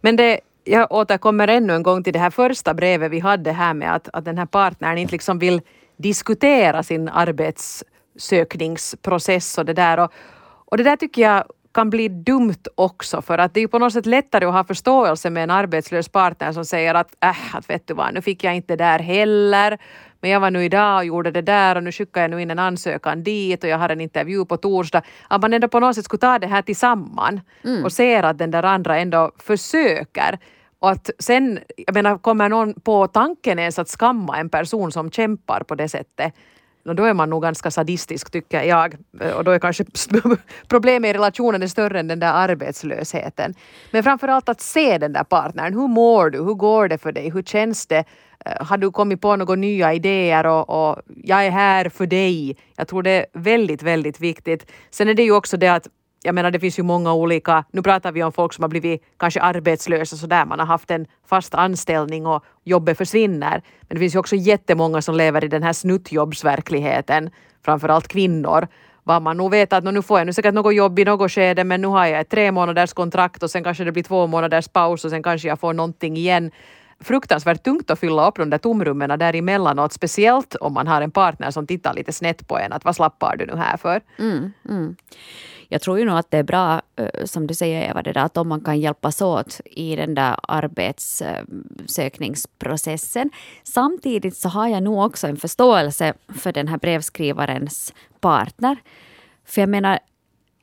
men 0.01 0.15
det, 0.15 0.39
jag 0.67 0.91
återkommer 0.91 1.47
ännu 1.47 1.75
en 1.75 1.83
gång 1.83 2.03
till 2.03 2.13
det 2.13 2.19
här 2.19 2.29
första 2.29 2.73
brevet 2.73 3.11
vi 3.11 3.19
hade 3.19 3.51
här 3.51 3.73
med 3.73 3.95
att, 3.95 4.09
att 4.13 4.25
den 4.25 4.37
här 4.37 4.45
partnern 4.45 4.97
inte 4.97 5.11
liksom 5.11 5.39
vill 5.39 5.61
diskutera 5.97 6.83
sin 6.83 7.09
arbetssökningsprocess 7.09 9.57
och 9.57 9.65
det 9.65 9.73
där. 9.73 9.99
Och, 9.99 10.11
och 10.65 10.77
det 10.77 10.83
där 10.83 10.95
tycker 10.95 11.21
jag 11.21 11.43
kan 11.73 11.89
bli 11.89 12.07
dumt 12.07 12.63
också 12.75 13.21
för 13.21 13.37
att 13.37 13.53
det 13.53 13.63
är 13.63 13.67
på 13.67 13.79
något 13.79 13.93
sätt 13.93 14.05
lättare 14.05 14.45
att 14.45 14.53
ha 14.53 14.63
förståelse 14.63 15.29
med 15.29 15.43
en 15.43 15.51
arbetslös 15.51 16.09
partner 16.09 16.51
som 16.51 16.65
säger 16.65 16.95
att 16.95 17.15
äh, 17.23 17.55
att 17.55 17.69
vet 17.69 17.87
du 17.87 17.93
vad, 17.93 18.13
nu 18.13 18.21
fick 18.21 18.43
jag 18.43 18.55
inte 18.55 18.75
det 18.75 18.83
där 18.83 18.99
heller 18.99 19.77
men 20.21 20.31
jag 20.31 20.39
var 20.39 20.51
nu 20.51 20.63
idag 20.63 20.97
och 20.97 21.05
gjorde 21.05 21.31
det 21.31 21.41
där 21.41 21.75
och 21.75 21.83
nu 21.83 21.91
skickar 21.91 22.21
jag 22.21 22.31
nu 22.31 22.41
in 22.41 22.51
en 22.51 22.59
ansökan 22.59 23.23
dit 23.23 23.63
och 23.63 23.69
jag 23.69 23.77
har 23.77 23.89
en 23.89 24.01
intervju 24.01 24.45
på 24.45 24.57
torsdag. 24.57 25.01
Att 25.27 25.41
man 25.41 25.53
ändå 25.53 25.67
på 25.67 25.79
något 25.79 25.95
sätt 25.95 26.05
skulle 26.05 26.19
ta 26.19 26.39
det 26.39 26.47
här 26.47 26.61
tillsammans 26.61 27.41
mm. 27.63 27.85
och 27.85 27.91
ser 27.91 28.23
att 28.23 28.37
den 28.37 28.51
där 28.51 28.63
andra 28.63 28.97
ändå 28.97 29.31
försöker. 29.37 30.39
Och 30.79 30.89
att 30.89 31.09
sen, 31.19 31.59
jag 31.77 31.93
menar, 31.93 32.17
kommer 32.17 32.49
någon 32.49 32.73
på 32.73 33.07
tanken 33.07 33.59
ens 33.59 33.79
att 33.79 33.89
skamma 33.89 34.37
en 34.37 34.49
person 34.49 34.91
som 34.91 35.11
kämpar 35.11 35.63
på 35.63 35.75
det 35.75 35.89
sättet 35.89 36.33
då 36.95 37.03
är 37.03 37.13
man 37.13 37.29
nog 37.29 37.41
ganska 37.41 37.71
sadistisk 37.71 38.31
tycker 38.31 38.63
jag. 38.63 38.95
Och 39.35 39.43
då 39.43 39.51
är 39.51 39.59
kanske 39.59 39.85
problemet 40.67 41.09
i 41.09 41.13
relationen 41.13 41.63
är 41.63 41.67
större 41.67 41.99
än 41.99 42.07
den 42.07 42.19
där 42.19 42.33
arbetslösheten. 42.33 43.53
Men 43.91 44.03
framförallt 44.03 44.49
att 44.49 44.61
se 44.61 44.97
den 44.97 45.13
där 45.13 45.23
partnern. 45.23 45.73
Hur 45.73 45.87
mår 45.87 46.29
du? 46.29 46.37
Hur 46.37 46.53
går 46.53 46.87
det 46.87 46.97
för 46.97 47.11
dig? 47.11 47.29
Hur 47.29 47.43
känns 47.43 47.87
det? 47.87 48.03
Eh, 48.45 48.65
har 48.65 48.77
du 48.77 48.91
kommit 48.91 49.21
på 49.21 49.35
några 49.35 49.55
nya 49.55 49.93
idéer 49.93 50.45
och, 50.45 50.69
och 50.69 51.01
jag 51.23 51.45
är 51.45 51.51
här 51.51 51.89
för 51.89 52.07
dig. 52.07 52.57
Jag 52.75 52.87
tror 52.87 53.03
det 53.03 53.11
är 53.11 53.25
väldigt, 53.33 53.83
väldigt 53.83 54.19
viktigt. 54.19 54.71
Sen 54.89 55.07
är 55.09 55.13
det 55.13 55.23
ju 55.23 55.31
också 55.31 55.57
det 55.57 55.67
att 55.67 55.87
jag 56.27 56.35
menar 56.35 56.51
det 56.51 56.59
finns 56.59 56.79
ju 56.79 56.83
många 56.83 57.13
olika, 57.13 57.63
nu 57.71 57.81
pratar 57.81 58.11
vi 58.11 58.23
om 58.23 58.31
folk 58.31 58.53
som 58.53 58.63
har 58.63 58.69
blivit 58.69 59.03
kanske 59.17 59.41
arbetslösa 59.41 60.15
så 60.15 60.27
där 60.27 60.45
man 60.45 60.59
har 60.59 60.65
haft 60.65 60.91
en 60.91 61.05
fast 61.29 61.55
anställning 61.55 62.25
och 62.25 62.43
jobbet 62.63 62.97
försvinner. 62.97 63.61
Men 63.81 63.95
det 63.95 63.99
finns 63.99 64.15
ju 64.15 64.19
också 64.19 64.35
jättemånga 64.35 65.01
som 65.01 65.15
lever 65.15 65.43
i 65.43 65.47
den 65.47 65.63
här 65.63 65.73
snuttjobbsverkligheten, 65.73 67.29
framförallt 67.65 68.07
kvinnor. 68.07 68.67
Vad 69.03 69.21
man 69.21 69.37
nog 69.37 69.51
vet 69.51 69.73
att 69.73 69.83
nu 69.83 70.01
får 70.01 70.19
jag 70.19 70.25
nu 70.25 70.33
säkert 70.33 70.53
något 70.53 70.75
jobb 70.75 70.99
i 70.99 71.05
något 71.05 71.31
skede 71.31 71.63
men 71.63 71.81
nu 71.81 71.87
har 71.87 72.05
jag 72.05 72.19
ett 72.19 72.29
tre 72.29 72.51
månaders 72.51 72.93
kontrakt 72.93 73.43
och 73.43 73.51
sen 73.51 73.63
kanske 73.63 73.83
det 73.83 73.91
blir 73.91 74.03
två 74.03 74.27
månaders 74.27 74.67
paus 74.67 75.05
och 75.05 75.11
sen 75.11 75.23
kanske 75.23 75.47
jag 75.47 75.59
får 75.59 75.73
någonting 75.73 76.17
igen 76.17 76.51
fruktansvärt 76.99 77.63
tungt 77.63 77.91
att 77.91 77.99
fylla 77.99 78.27
upp 78.27 78.35
de 78.35 78.49
där 78.49 78.57
tomrummen 78.57 79.19
däremellanåt. 79.19 79.93
Speciellt 79.93 80.55
om 80.55 80.73
man 80.73 80.87
har 80.87 81.01
en 81.01 81.11
partner 81.11 81.51
som 81.51 81.67
tittar 81.67 81.93
lite 81.93 82.13
snett 82.13 82.47
på 82.47 82.57
en. 82.57 82.73
Att 82.73 82.85
vad 82.85 82.95
slappar 82.95 83.35
du 83.37 83.45
nu 83.45 83.55
här 83.55 83.77
för? 83.77 84.01
Mm, 84.19 84.53
mm 84.69 84.95
jag 85.69 85.81
tror 85.81 85.99
ju 85.99 86.05
nog 86.05 86.17
att 86.17 86.31
det 86.31 86.37
är 86.37 86.43
bra, 86.43 86.81
eh, 86.95 87.25
som 87.25 87.47
du 87.47 87.53
säger 87.53 87.89
Eva, 87.89 88.03
det 88.03 88.13
där, 88.13 88.21
att 88.21 88.37
om 88.37 88.47
man 88.47 88.61
kan 88.61 88.79
hjälpas 88.79 89.21
åt 89.21 89.61
i 89.65 89.95
den 89.95 90.15
där 90.15 90.35
arbetssökningsprocessen. 90.43 93.29
Samtidigt 93.63 94.37
så 94.37 94.49
har 94.49 94.67
jag 94.67 94.83
nog 94.83 95.05
också 95.05 95.27
en 95.27 95.37
förståelse 95.37 96.13
för 96.27 96.51
den 96.51 96.67
här 96.67 96.77
brevskrivarens 96.77 97.93
partner. 98.19 98.77
För 99.45 99.61
jag 99.61 99.69
menar, 99.69 99.99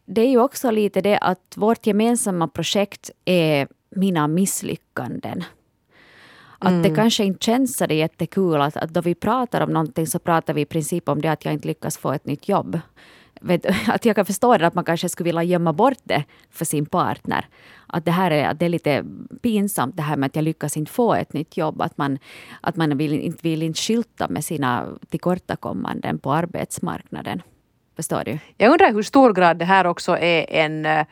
det 0.07 0.21
är 0.21 0.29
ju 0.29 0.39
också 0.39 0.71
lite 0.71 1.01
det 1.01 1.19
att 1.19 1.55
vårt 1.57 1.87
gemensamma 1.87 2.49
projekt 2.49 3.11
är 3.25 3.69
mina 3.91 4.29
misslyckanden. 4.29 5.45
Att 6.59 6.71
mm. 6.71 6.83
det 6.83 6.95
kanske 6.95 7.25
inte 7.25 7.45
känns 7.45 7.77
så 7.77 7.85
jättekul 7.85 8.61
att, 8.61 8.77
att 8.77 8.91
då 8.91 9.01
vi 9.01 9.15
pratar 9.15 9.61
om 9.61 9.71
någonting 9.71 10.07
så 10.07 10.19
pratar 10.19 10.55
vi 10.55 10.61
i 10.61 10.67
princip 10.67 11.09
om 11.09 11.21
det 11.21 11.29
att 11.29 11.45
jag 11.45 11.55
inte 11.55 11.69
lyckas 11.69 11.99
få 11.99 12.13
ett 12.13 12.27
nytt 12.27 12.49
jobb 12.49 12.81
vet, 13.45 13.67
att 13.89 14.05
jag 14.05 14.17
kan 14.17 14.27
förstå 14.27 14.59
det, 14.59 14.67
att 14.67 14.75
man 14.75 14.85
kanske 14.85 15.09
skulle 15.09 15.29
vilja 15.29 15.43
gömma 15.43 15.73
bort 15.73 15.99
det 16.05 16.25
för 16.51 16.65
sin 16.65 16.87
partner. 16.87 17.47
Att 17.87 18.05
det 18.05 18.11
här 18.11 18.31
är, 18.31 18.49
att 18.49 18.59
det 18.59 18.65
är 18.65 18.69
lite 18.69 19.05
pinsamt 19.43 19.97
det 19.97 20.03
här 20.03 20.17
med 20.17 20.27
att 20.27 20.37
jag 20.37 20.43
lyckas 20.43 20.77
inte 20.77 20.93
få 20.93 21.15
ett 21.15 21.33
nytt 21.33 21.57
jobb. 21.57 21.83
Att 21.83 21.99
man, 21.99 22.19
att 22.61 22.77
man 22.77 22.99
vill, 22.99 23.13
inte 23.13 23.43
vill 23.43 23.63
inte 23.63 23.81
skylta 23.81 24.29
med 24.29 24.45
sina 24.45 24.87
tillkortakommanden 25.09 26.19
på 26.19 26.33
arbetsmarknaden. 26.33 27.43
Förstår 27.97 28.23
du? 28.25 28.39
Jag 28.57 28.73
undrar 28.73 28.93
hur 28.93 29.03
stor 29.03 29.33
grad 29.33 29.59
det 29.59 29.65
här 29.65 29.87
också 29.87 30.19
är 30.19 30.51
en 30.51 30.87
uh, 30.87 31.05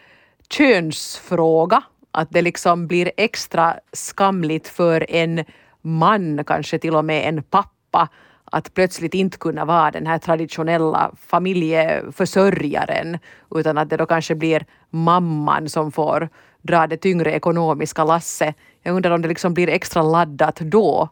könsfråga. 0.51 1.83
Att 2.11 2.31
det 2.31 2.42
liksom 2.42 2.87
blir 2.87 3.12
extra 3.16 3.77
skamligt 3.92 4.68
för 4.68 5.11
en 5.11 5.45
man, 5.83 6.45
kanske 6.45 6.79
till 6.79 6.95
och 6.95 7.05
med 7.05 7.29
en 7.29 7.42
pappa, 7.42 8.09
att 8.53 8.75
plötsligt 8.75 9.15
inte 9.15 9.38
kunna 9.38 9.65
vara 9.65 9.91
den 9.91 10.07
här 10.07 10.19
traditionella 10.19 11.12
familjeförsörjaren 11.27 13.19
utan 13.55 13.79
att 13.79 13.91
det 13.91 13.97
då 13.97 14.07
kanske 14.07 14.35
blir 14.35 14.67
mamman 14.91 15.69
som 15.69 15.93
får 15.93 16.29
dra 16.62 16.87
det 16.87 16.97
tyngre 16.97 17.33
ekonomiska 17.33 18.05
lasset. 18.05 18.57
Jag 18.83 18.97
undrar 18.97 19.11
om 19.11 19.23
det 19.23 19.29
liksom 19.29 19.55
blir 19.55 19.69
extra 19.69 20.03
laddat 20.03 20.57
då. 20.57 21.09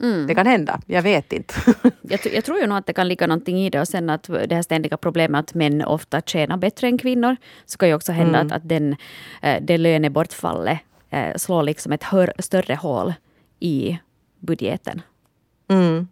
Mm. 0.00 0.26
Det 0.26 0.34
kan 0.34 0.46
hända, 0.46 0.80
jag 0.86 1.02
vet 1.02 1.32
inte. 1.32 1.54
jag, 2.02 2.20
jag, 2.32 2.44
tror 2.44 2.58
ju 2.58 2.66
nog 2.66 2.78
att 2.78 2.86
det 2.86 2.92
kan 2.92 3.08
ligga 3.08 3.26
någonting 3.26 3.58
i 3.58 3.70
det 3.70 3.80
och 3.80 3.88
sen 3.88 4.10
att 4.10 4.22
det 4.22 4.54
här 4.54 4.62
ständiga 4.62 4.96
problemet 4.96 5.40
att 5.40 5.54
män 5.54 5.84
ofta 5.84 6.20
tjänar 6.20 6.56
bättre 6.56 6.86
än 6.86 6.98
kvinnor. 6.98 7.36
Så 7.66 7.78
kan 7.78 7.88
ju 7.88 7.94
också 7.94 8.12
hända 8.12 8.38
mm. 8.38 8.46
att, 8.46 8.52
att 8.52 8.68
den, 8.68 8.96
eh, 9.42 9.62
det 9.62 9.78
lönebortfallet 9.78 10.78
eh, 11.10 11.36
slår 11.36 11.62
liksom 11.62 11.92
ett 11.92 12.04
större 12.38 12.74
hål 12.74 13.14
i 13.60 13.98
budgeten. 14.40 15.02
Mm. 15.68 16.08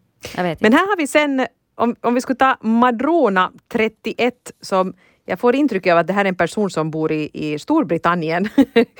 Men 0.60 0.72
här 0.72 0.86
har 0.88 0.96
vi 0.96 1.06
sen, 1.06 1.46
om, 1.74 1.96
om 2.00 2.14
vi 2.14 2.20
skulle 2.20 2.36
ta 2.36 2.56
Madrona 2.60 3.52
31 3.72 4.34
som 4.60 4.94
jag 5.26 5.38
får 5.38 5.54
intrycket 5.54 5.92
av 5.92 5.98
att 5.98 6.06
det 6.06 6.12
här 6.12 6.24
är 6.24 6.28
en 6.28 6.34
person 6.34 6.70
som 6.70 6.90
bor 6.90 7.12
i, 7.12 7.30
i 7.32 7.58
Storbritannien. 7.58 8.48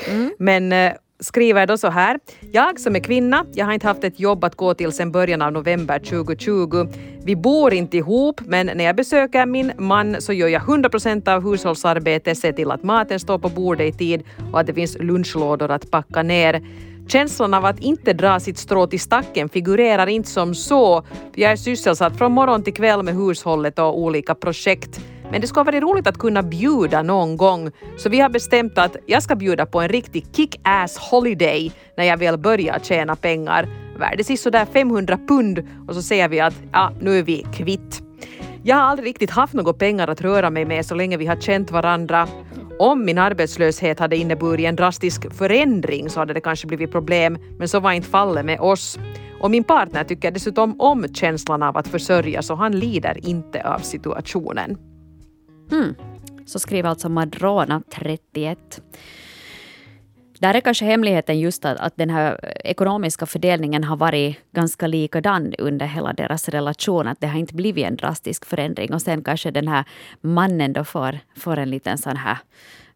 Mm. 0.07 0.31
Men 0.39 0.73
eh, 0.73 0.93
skriver 1.23 1.67
då 1.67 1.79
så 1.79 1.89
här. 1.89 2.19
Jag 2.53 2.81
som 2.81 2.97
är 2.97 3.01
kvinna, 3.01 3.47
jag 3.55 3.67
har 3.67 3.73
inte 3.73 3.87
haft 3.87 4.05
ett 4.05 4.21
jobb 4.21 4.45
att 4.45 4.55
gå 4.55 4.75
till 4.75 4.93
sedan 4.93 5.13
början 5.13 5.43
av 5.43 5.53
november 5.53 5.99
2020. 5.99 6.87
Vi 7.25 7.37
bor 7.37 7.75
inte 7.75 7.97
ihop, 7.97 8.41
men 8.41 8.67
när 8.67 8.85
jag 8.85 8.97
besöker 8.97 9.47
min 9.47 9.73
man 9.79 10.21
så 10.21 10.33
gör 10.33 10.49
jag 10.49 10.63
100 10.63 10.89
procent 10.89 11.29
av 11.29 11.51
hushållsarbetet, 11.51 12.39
ser 12.39 12.53
till 12.53 12.71
att 12.71 12.83
maten 12.83 13.21
står 13.21 13.39
på 13.39 13.49
bordet 13.49 13.95
i 13.95 13.99
tid 13.99 14.23
och 14.53 14.61
att 14.61 14.67
det 14.67 14.75
finns 14.75 14.99
lunchlådor 14.99 15.71
att 15.71 15.91
packa 15.91 16.23
ner. 16.23 16.63
Känslan 17.09 17.55
av 17.55 17.65
att 17.65 17.81
inte 17.81 18.13
dra 18.13 18.41
sitt 18.41 18.59
strå 18.59 18.87
till 18.87 19.01
stacken 19.01 19.49
figurerar 19.49 20.07
inte 20.07 20.29
som 20.29 20.55
så. 20.55 21.05
Jag 21.35 21.53
är 21.53 21.57
sysselsatt 21.57 22.19
från 22.19 22.33
morgon 22.33 22.63
till 22.63 22.75
kväll 22.75 23.03
med 23.03 23.15
hushållet 23.15 23.79
och 23.79 23.99
olika 23.99 24.35
projekt. 24.35 25.01
Men 25.31 25.41
det 25.41 25.47
skulle 25.47 25.61
ha 25.61 25.65
varit 25.65 25.83
roligt 25.83 26.07
att 26.07 26.19
kunna 26.19 26.43
bjuda 26.43 27.03
någon 27.03 27.37
gång. 27.37 27.71
Så 27.99 28.09
vi 28.09 28.21
har 28.21 28.29
bestämt 28.29 28.79
att 28.79 28.97
jag 29.07 29.23
ska 29.23 29.35
bjuda 29.35 29.67
på 29.67 29.81
en 29.81 29.89
riktig 29.89 30.27
kick-ass 30.33 30.99
holiday 30.99 31.73
när 31.97 32.05
jag 32.05 32.17
väl 32.17 32.39
börjar 32.39 32.79
tjäna 32.83 33.17
pengar. 33.17 33.69
Värde 33.99 34.37
sådär 34.37 34.67
500 34.73 35.19
pund 35.29 35.69
och 35.89 35.95
så 35.95 36.03
säger 36.03 36.29
vi 36.29 36.41
att 36.41 36.55
ja, 36.73 36.93
nu 37.01 37.19
är 37.19 37.23
vi 37.23 37.47
kvitt. 37.53 38.03
Jag 38.65 38.77
har 38.77 38.83
aldrig 38.83 39.09
riktigt 39.09 39.31
haft 39.31 39.55
några 39.55 39.73
pengar 39.73 40.09
att 40.09 40.21
röra 40.21 40.51
mig 40.51 40.65
med 40.65 40.87
så 40.87 40.95
länge 40.95 41.17
vi 41.17 41.27
har 41.27 41.37
känt 41.37 41.71
varandra 41.71 42.29
om 42.83 43.05
min 43.05 43.19
arbetslöshet 43.19 43.99
hade 43.99 44.17
inneburit 44.17 44.67
en 44.67 44.77
drastisk 44.77 45.35
förändring 45.35 46.11
så 46.11 46.21
hade 46.21 46.35
det 46.35 46.41
kanske 46.41 46.67
blivit 46.67 46.93
problem, 46.93 47.39
men 47.59 47.69
så 47.69 47.81
var 47.81 47.93
inte 47.93 48.09
fallet 48.09 48.45
med 48.45 48.61
oss. 48.61 48.99
Och 49.41 49.51
min 49.51 49.65
partner 49.65 50.05
tycker 50.05 50.31
dessutom 50.31 50.81
om 50.81 51.15
känslan 51.15 51.63
av 51.63 51.77
att 51.77 51.89
försörja 51.89 52.43
så 52.43 52.55
han 52.55 52.73
lider 52.73 53.27
inte 53.27 53.63
av 53.63 53.79
situationen. 53.79 54.79
Mm. 55.73 55.95
Så 56.47 56.59
skriver 56.59 56.89
alltså 56.89 57.09
Madrona 57.09 57.83
31. 57.91 58.59
Där 60.43 60.55
är 60.55 60.61
kanske 60.61 60.85
hemligheten 60.85 61.41
just 61.41 61.65
att, 61.65 61.79
att 61.79 61.97
den 61.97 62.11
här 62.11 62.53
ekonomiska 62.65 63.27
fördelningen 63.27 63.85
har 63.85 63.97
varit 63.97 64.37
ganska 64.53 64.87
likadan 64.87 65.55
under 65.59 65.87
hela 65.87 66.13
deras 66.13 66.49
relation. 66.49 67.09
Att 67.09 67.21
det 67.21 67.27
har 67.27 67.39
inte 67.39 67.55
blivit 67.55 67.87
en 67.87 67.97
drastisk 67.97 68.45
förändring. 68.45 68.95
Och 68.95 69.03
sen 69.03 69.25
kanske 69.25 69.51
den 69.51 69.69
här 69.69 69.85
mannen 70.21 70.73
då 70.73 70.85
får, 70.85 71.19
får 71.37 71.57
en 71.59 71.71
liten 71.71 71.99
sån 71.99 72.17
här 72.17 72.39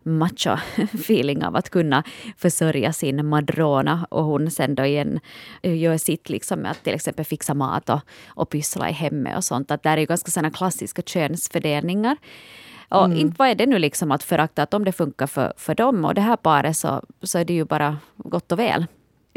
macho-feeling 0.02 1.44
av 1.46 1.56
att 1.56 1.70
kunna 1.70 2.02
försörja 2.38 2.92
sin 2.92 3.26
madrona 3.26 4.06
och 4.10 4.24
hon 4.24 4.50
sen 4.50 4.74
då 4.74 4.84
igen 4.84 5.20
eh, 5.62 5.78
gör 5.78 5.96
sitt 5.96 6.28
liksom 6.28 6.58
med 6.58 6.70
att 6.70 6.84
till 6.84 6.94
exempel 6.94 7.24
fixa 7.24 7.54
mat 7.54 7.90
och, 7.90 8.00
och 8.26 8.50
pyssla 8.50 8.90
i 8.90 8.92
hemmet 8.92 9.36
och 9.36 9.44
sånt. 9.44 9.70
Att 9.70 9.82
där 9.82 9.92
är 9.92 10.00
ju 10.00 10.06
ganska 10.06 10.30
såna 10.30 10.50
klassiska 10.50 11.02
könsfördelningar. 11.02 12.16
Och 12.88 13.04
mm. 13.04 13.18
inte 13.18 13.34
vad 13.38 13.48
är 13.48 13.54
det 13.54 13.66
nu 13.66 13.78
liksom 13.78 14.12
att 14.12 14.22
förakta 14.22 14.62
att 14.62 14.74
om 14.74 14.84
det 14.84 14.92
funkar 14.92 15.26
för, 15.26 15.52
för 15.56 15.74
dem 15.74 16.04
och 16.04 16.14
det 16.14 16.20
här 16.20 16.36
paret 16.36 16.76
så, 16.76 17.02
så 17.22 17.38
är 17.38 17.44
det 17.44 17.52
ju 17.52 17.64
bara 17.64 17.96
gott 18.16 18.52
och 18.52 18.58
väl. 18.58 18.86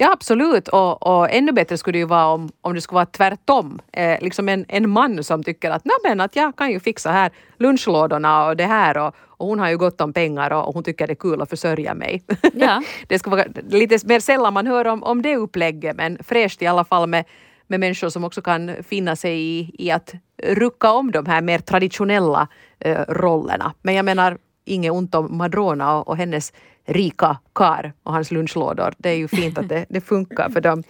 Ja 0.02 0.12
absolut 0.14 0.68
och, 0.68 1.08
och 1.08 1.32
ännu 1.32 1.52
bättre 1.52 1.78
skulle 1.78 1.96
det 1.96 2.00
ju 2.00 2.06
vara 2.06 2.28
om, 2.28 2.50
om 2.62 2.74
det 2.74 2.82
skulle 2.82 2.96
vara 2.96 3.06
tvärtom. 3.06 3.80
Eh, 3.92 4.22
liksom 4.22 4.50
en, 4.50 4.66
en 4.68 4.90
man 4.90 5.24
som 5.24 5.44
tycker 5.44 5.72
att, 5.72 5.84
men 6.04 6.22
att 6.22 6.36
jag 6.36 6.56
kan 6.56 6.72
ju 6.72 6.80
fixa 6.80 7.12
här 7.12 7.32
lunchlådorna 7.58 8.46
och 8.46 8.58
det 8.58 8.66
här 8.66 8.98
och, 8.98 9.16
och 9.18 9.48
hon 9.48 9.60
har 9.60 9.70
ju 9.70 9.78
gott 9.78 10.02
om 10.02 10.14
pengar 10.14 10.54
och, 10.54 10.68
och 10.68 10.74
hon 10.74 10.84
tycker 10.84 11.08
det 11.08 11.14
är 11.14 11.16
kul 11.16 11.42
att 11.42 11.50
försörja 11.50 11.94
mig. 11.94 12.24
Ja. 12.54 12.82
det 13.08 13.20
ska 13.20 13.30
vara 13.30 13.44
lite 13.70 14.08
mer 14.08 14.20
sällan 14.20 14.54
man 14.54 14.68
hör 14.68 14.88
om, 14.88 15.04
om 15.04 15.22
det 15.22 15.36
upplägget 15.36 15.96
men 15.96 16.18
fräscht 16.24 16.62
i 16.62 16.68
alla 16.68 16.84
fall 16.84 17.08
med, 17.08 17.26
med 17.70 17.80
människor 17.80 18.10
som 18.10 18.24
också 18.24 18.42
kan 18.42 18.72
finna 18.84 19.16
sig 19.16 19.42
i, 19.42 19.72
i 19.74 19.92
att 19.92 20.14
rucka 20.44 20.92
om 20.92 21.12
de 21.12 21.26
här 21.26 21.42
mer 21.42 21.60
traditionella 21.60 22.48
eh, 22.80 23.02
rollerna. 23.08 23.74
Men 23.82 23.96
jag 23.96 24.06
menar, 24.06 24.38
inget 24.66 24.92
ont 24.92 25.16
om 25.16 25.38
Madrona 25.38 25.98
och, 25.98 26.08
och 26.08 26.18
hennes 26.18 26.54
rika 26.86 27.38
kar 27.56 27.94
och 28.04 28.14
hans 28.14 28.32
lunchlådor. 28.32 28.94
Det 28.98 29.10
är 29.10 29.16
ju 29.16 29.28
fint 29.28 29.58
att 29.58 29.70
det, 29.70 29.86
det 29.90 30.02
funkar 30.02 30.50
för 30.50 30.62
dem. 30.62 30.84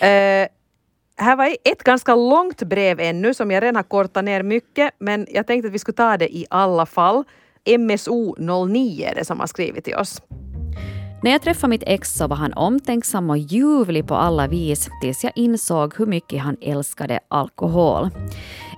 Eh, 0.00 0.48
här 1.18 1.36
var 1.36 1.56
ett 1.64 1.82
ganska 1.82 2.14
långt 2.14 2.62
brev 2.62 3.00
ännu 3.00 3.34
som 3.34 3.50
jag 3.50 3.62
redan 3.62 3.76
har 3.76 3.82
kortat 3.82 4.24
ner 4.24 4.42
mycket 4.42 4.94
men 4.98 5.26
jag 5.30 5.46
tänkte 5.46 5.66
att 5.68 5.74
vi 5.74 5.78
skulle 5.78 5.96
ta 5.96 6.16
det 6.16 6.36
i 6.36 6.46
alla 6.50 6.86
fall. 6.86 7.24
MSO 7.78 8.36
09 8.66 9.06
är 9.10 9.14
det 9.14 9.24
som 9.24 9.40
har 9.40 9.46
skrivit 9.46 9.84
till 9.84 9.94
oss. 9.94 10.22
När 11.26 11.32
jag 11.32 11.42
träffade 11.42 11.70
mitt 11.70 11.82
ex 11.86 12.14
så 12.14 12.26
var 12.26 12.36
han 12.36 12.52
omtänksam 12.52 13.30
och 13.30 13.38
ljuvlig 13.38 14.06
på 14.06 14.14
alla 14.14 14.46
vis 14.46 14.88
tills 15.00 15.24
jag 15.24 15.32
insåg 15.36 15.94
hur 15.98 16.06
mycket 16.06 16.42
han 16.42 16.56
älskade 16.60 17.20
alkohol. 17.28 18.10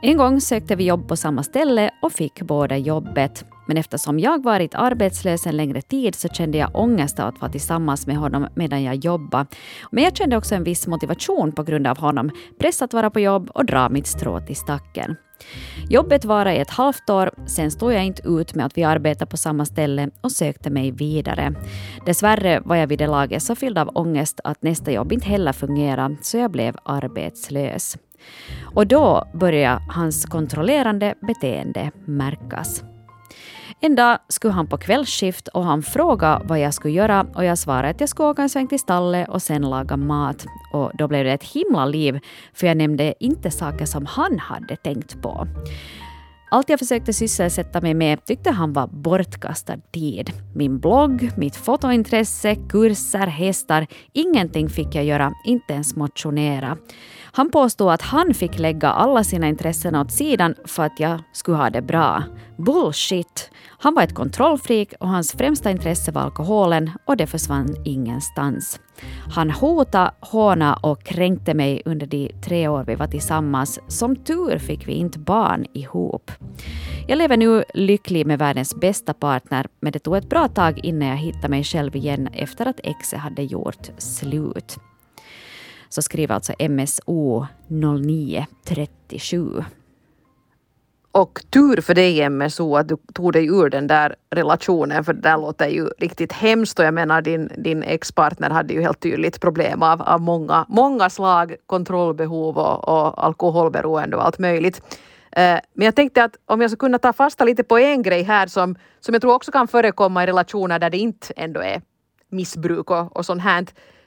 En 0.03 0.17
gång 0.17 0.41
sökte 0.41 0.77
vi 0.77 0.85
jobb 0.85 1.09
på 1.09 1.17
samma 1.17 1.43
ställe 1.43 1.91
och 2.03 2.13
fick 2.13 2.43
båda 2.43 2.77
jobbet. 2.77 3.45
Men 3.69 3.77
eftersom 3.77 4.21
jag 4.21 4.45
varit 4.45 4.75
arbetslös 4.75 5.47
en 5.47 5.57
längre 5.57 5.83
tid 5.83 6.15
så 6.15 6.29
kände 6.29 6.59
jag 6.59 6.71
ångest 6.77 7.21
av 7.21 7.29
att 7.29 7.41
vara 7.41 7.53
tillsammans 7.53 8.07
med 8.07 8.17
honom 8.17 8.49
medan 8.55 8.83
jag 8.83 8.95
jobbade. 8.95 9.47
Men 9.91 10.05
jag 10.05 10.17
kände 10.17 10.37
också 10.37 10.55
en 10.55 10.65
viss 10.65 10.87
motivation 10.87 11.53
på 11.53 11.63
grund 11.63 11.87
av 11.87 11.99
honom, 11.99 12.31
press 12.61 12.83
att 12.83 12.95
vara 12.95 13.11
på 13.11 13.21
jobb 13.21 13.51
och 13.55 13.65
dra 13.65 13.89
mitt 13.89 14.07
strå 14.07 14.41
till 14.41 14.57
stacken. 14.57 15.17
Jobbet 15.89 16.25
varade 16.25 16.57
i 16.57 16.61
ett 16.61 16.71
halvt 16.71 17.11
år, 17.11 17.31
sen 17.47 17.71
stod 17.71 17.93
jag 17.93 18.05
inte 18.05 18.29
ut 18.29 18.55
med 18.55 18.67
att 18.67 18.79
vi 18.79 18.85
arbetade 18.85 19.31
på 19.31 19.37
samma 19.37 19.65
ställe 19.65 20.11
och 20.21 20.33
sökte 20.33 20.71
mig 20.71 20.91
vidare. 20.91 21.55
Dessvärre 22.07 22.61
var 22.65 22.77
jag 22.77 22.87
vid 22.87 22.99
det 22.99 23.07
laget 23.07 23.43
så 23.43 23.55
fylld 23.55 23.79
av 23.79 23.91
ångest 23.95 24.41
att 24.45 24.63
nästa 24.63 24.93
jobb 24.93 25.13
inte 25.13 25.29
heller 25.29 25.53
fungerade, 25.53 26.17
så 26.23 26.37
jag 26.37 26.51
blev 26.51 26.77
arbetslös. 26.83 27.97
Och 28.75 28.87
då 28.87 29.29
började 29.35 29.83
hans 29.89 30.25
kontrollerande 30.25 31.15
beteende 31.21 31.91
märkas. 32.05 32.85
En 33.81 33.95
dag 33.95 34.19
skulle 34.29 34.55
han 34.55 34.67
på 34.67 34.79
kvällsskift 34.79 35.49
och 35.49 35.65
han 35.65 35.83
frågade 35.83 36.45
vad 36.45 36.61
jag 36.61 36.75
skulle 36.75 36.95
göra 36.95 37.27
och 37.35 37.45
jag 37.45 37.59
svarade 37.59 37.89
att 37.89 38.01
jag 38.01 38.09
skulle 38.09 38.29
åka 38.29 38.43
en 38.43 38.49
sväng 38.49 38.67
till 38.67 38.79
stallet 38.79 39.29
och 39.29 39.43
sen 39.43 39.63
laga 39.63 39.97
mat. 39.97 40.47
Och 40.73 40.91
då 40.95 41.09
blev 41.09 41.25
det 41.25 41.33
ett 41.33 41.45
himla 41.45 41.87
liv 41.87 42.21
för 42.55 42.67
jag 42.67 42.77
nämnde 42.77 43.15
inte 43.21 43.51
saker 43.51 43.87
som 43.87 44.07
han 44.07 44.39
hade 44.39 44.77
tänkt 44.77 45.23
på. 45.23 45.47
Allt 46.51 46.69
jag 46.69 46.79
försökte 46.79 47.13
sysselsätta 47.13 47.81
mig 47.81 47.95
med 47.95 48.25
tyckte 48.25 48.51
han 48.51 48.73
var 48.73 48.87
bortkastad 48.87 49.79
tid. 49.93 50.33
Min 50.55 50.79
blogg, 50.79 51.31
mitt 51.37 51.57
fotointresse, 51.57 52.55
kurser, 52.55 53.27
hästar, 53.27 53.87
ingenting 54.13 54.69
fick 54.69 54.95
jag 54.95 55.05
göra, 55.05 55.33
inte 55.45 55.73
ens 55.73 55.97
motionera. 55.97 56.77
Han 57.33 57.51
påstod 57.51 57.91
att 57.91 58.03
han 58.03 58.35
fick 58.35 58.59
lägga 58.59 58.89
alla 58.89 59.25
sina 59.25 59.49
intressen 59.49 59.95
åt 59.95 60.13
sidan 60.13 60.55
för 60.65 60.83
att 60.83 61.01
jag 61.01 61.21
skulle 61.33 61.57
ha 61.57 61.71
det 61.71 61.83
bra. 61.83 62.23
Bullshit! 62.59 63.51
Han 63.67 63.95
var 63.95 64.03
ett 64.03 64.15
kontrollfreak 64.15 64.95
och 65.01 65.09
hans 65.09 65.33
främsta 65.33 65.71
intresse 65.71 66.13
var 66.13 66.23
alkoholen 66.23 66.91
och 67.05 67.17
det 67.17 67.27
försvann 67.27 67.77
ingenstans. 67.85 68.81
Han 69.35 69.51
hotade, 69.51 70.11
hånade 70.21 70.79
och 70.83 71.05
kränkte 71.05 71.55
mig 71.55 71.83
under 71.85 72.07
de 72.07 72.33
tre 72.43 72.69
år 72.69 72.85
vi 72.85 72.95
var 72.95 73.07
tillsammans. 73.07 73.81
Som 73.89 74.17
tur 74.17 74.59
fick 74.59 74.89
vi 74.89 74.93
inte 74.93 75.19
barn 75.19 75.67
ihop. 75.73 76.31
Jag 77.09 77.19
lever 77.19 77.37
nu 77.37 77.65
lycklig 77.75 78.27
med 78.27 78.39
världens 78.39 78.75
bästa 78.75 79.15
partner 79.15 79.67
men 79.81 79.93
det 79.93 79.99
tog 79.99 80.17
ett 80.17 80.29
bra 80.29 80.49
tag 80.49 80.79
innan 80.85 81.09
jag 81.09 81.17
hittade 81.17 81.49
mig 81.49 81.65
själv 81.65 81.97
igen 81.97 82.29
efter 82.33 82.67
att 82.67 82.81
exet 82.85 83.21
hade 83.21 83.43
gjort 83.43 83.91
slut 83.99 84.79
så 85.89 86.03
skriver 86.03 86.35
alltså 86.35 86.53
MSO 86.69 87.47
0937. 87.69 89.65
Och 91.13 91.41
tur 91.51 91.81
för 91.81 91.95
dig 91.95 92.31
MSO 92.31 92.77
att 92.77 92.89
du 92.89 92.97
tog 93.15 93.33
dig 93.33 93.47
ur 93.47 93.71
den 93.71 93.87
där 93.87 94.15
relationen 94.31 95.05
för 95.05 95.13
det 95.13 95.21
där 95.21 95.37
låter 95.37 95.69
ju 95.69 95.87
riktigt 95.99 96.33
hemskt 96.33 96.79
och 96.79 96.85
jag 96.85 96.95
menar 96.95 97.23
din, 97.23 97.51
din 97.57 97.83
ex-partner 97.83 98.51
hade 98.51 98.75
ju 98.75 98.83
helt 98.83 99.01
tydligt 99.01 99.41
problem 99.41 99.83
av, 99.83 100.03
av 100.03 100.21
många, 100.21 100.67
många 100.69 101.11
slag, 101.11 101.55
kontrollbehov 101.67 102.59
och, 102.59 102.89
och 102.89 103.25
alkoholberoende 103.25 104.17
och 104.17 104.25
allt 104.25 104.39
möjligt. 104.39 104.83
Eh, 105.33 105.59
men 105.75 105.85
jag 105.85 105.95
tänkte 105.95 106.25
att 106.25 106.37
om 106.47 106.61
jag 106.61 106.71
skulle 106.71 106.79
kunna 106.79 106.99
ta 106.99 107.13
fasta 107.13 107.45
lite 107.45 107.65
på 107.65 107.79
en 107.79 108.03
grej 108.03 108.23
här 108.23 108.47
som, 108.47 108.77
som 109.01 109.15
jag 109.15 109.23
tror 109.23 109.35
också 109.35 109.53
kan 109.53 109.69
förekomma 109.69 110.23
i 110.23 110.27
relationer 110.27 110.79
där 110.79 110.91
det 110.91 110.99
inte 110.99 111.33
ändå 111.37 111.61
är 111.61 111.83
missbruk 112.31 112.91
och, 112.91 113.17
och 113.17 113.27
sånt 113.27 113.43
här. 113.43 113.67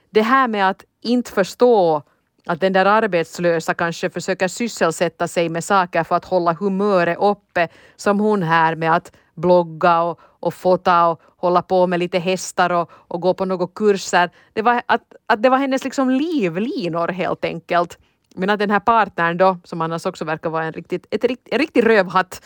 Det 0.10 0.22
här 0.22 0.48
med 0.48 0.70
att 0.70 0.84
inte 1.02 1.32
förstå 1.32 2.04
att 2.46 2.60
den 2.60 2.74
där 2.74 2.86
arbetslösa 2.86 3.74
kanske 3.74 4.10
försöker 4.10 4.48
sysselsätta 4.48 5.28
sig 5.28 5.50
med 5.50 5.64
saker 5.64 6.04
för 6.04 6.16
att 6.16 6.26
hålla 6.26 6.54
humöret 6.54 7.18
uppe 7.20 7.68
som 7.96 8.20
hon 8.20 8.44
här 8.44 8.76
med 8.76 8.96
att 8.96 9.12
blogga 9.36 10.02
och, 10.02 10.20
och 10.40 10.54
fota 10.54 11.08
och 11.08 11.22
hålla 11.38 11.62
på 11.62 11.88
med 11.88 12.00
lite 12.00 12.20
hästar 12.20 12.70
och, 12.70 12.92
och 12.92 13.22
gå 13.22 13.34
på 13.34 13.46
några 13.46 13.68
kurser. 13.68 14.30
Det 14.54 14.62
var, 14.62 14.82
att, 14.86 15.02
att 15.26 15.44
det 15.44 15.50
var 15.50 15.58
hennes 15.58 15.84
liksom 15.84 16.10
livlinor 16.10 17.08
helt 17.08 17.46
enkelt. 17.46 17.98
Men 18.36 18.50
att 18.50 18.60
den 18.60 18.72
här 18.72 18.80
partnern 18.80 19.38
då, 19.38 19.58
som 19.64 19.82
annars 19.82 20.06
också 20.06 20.26
verkar 20.26 20.50
vara 20.50 20.66
en 20.66 20.74
riktigt, 20.74 21.08
ett, 21.12 21.24
en 21.24 21.60
riktig 21.60 21.86
rövhatt, 21.86 22.42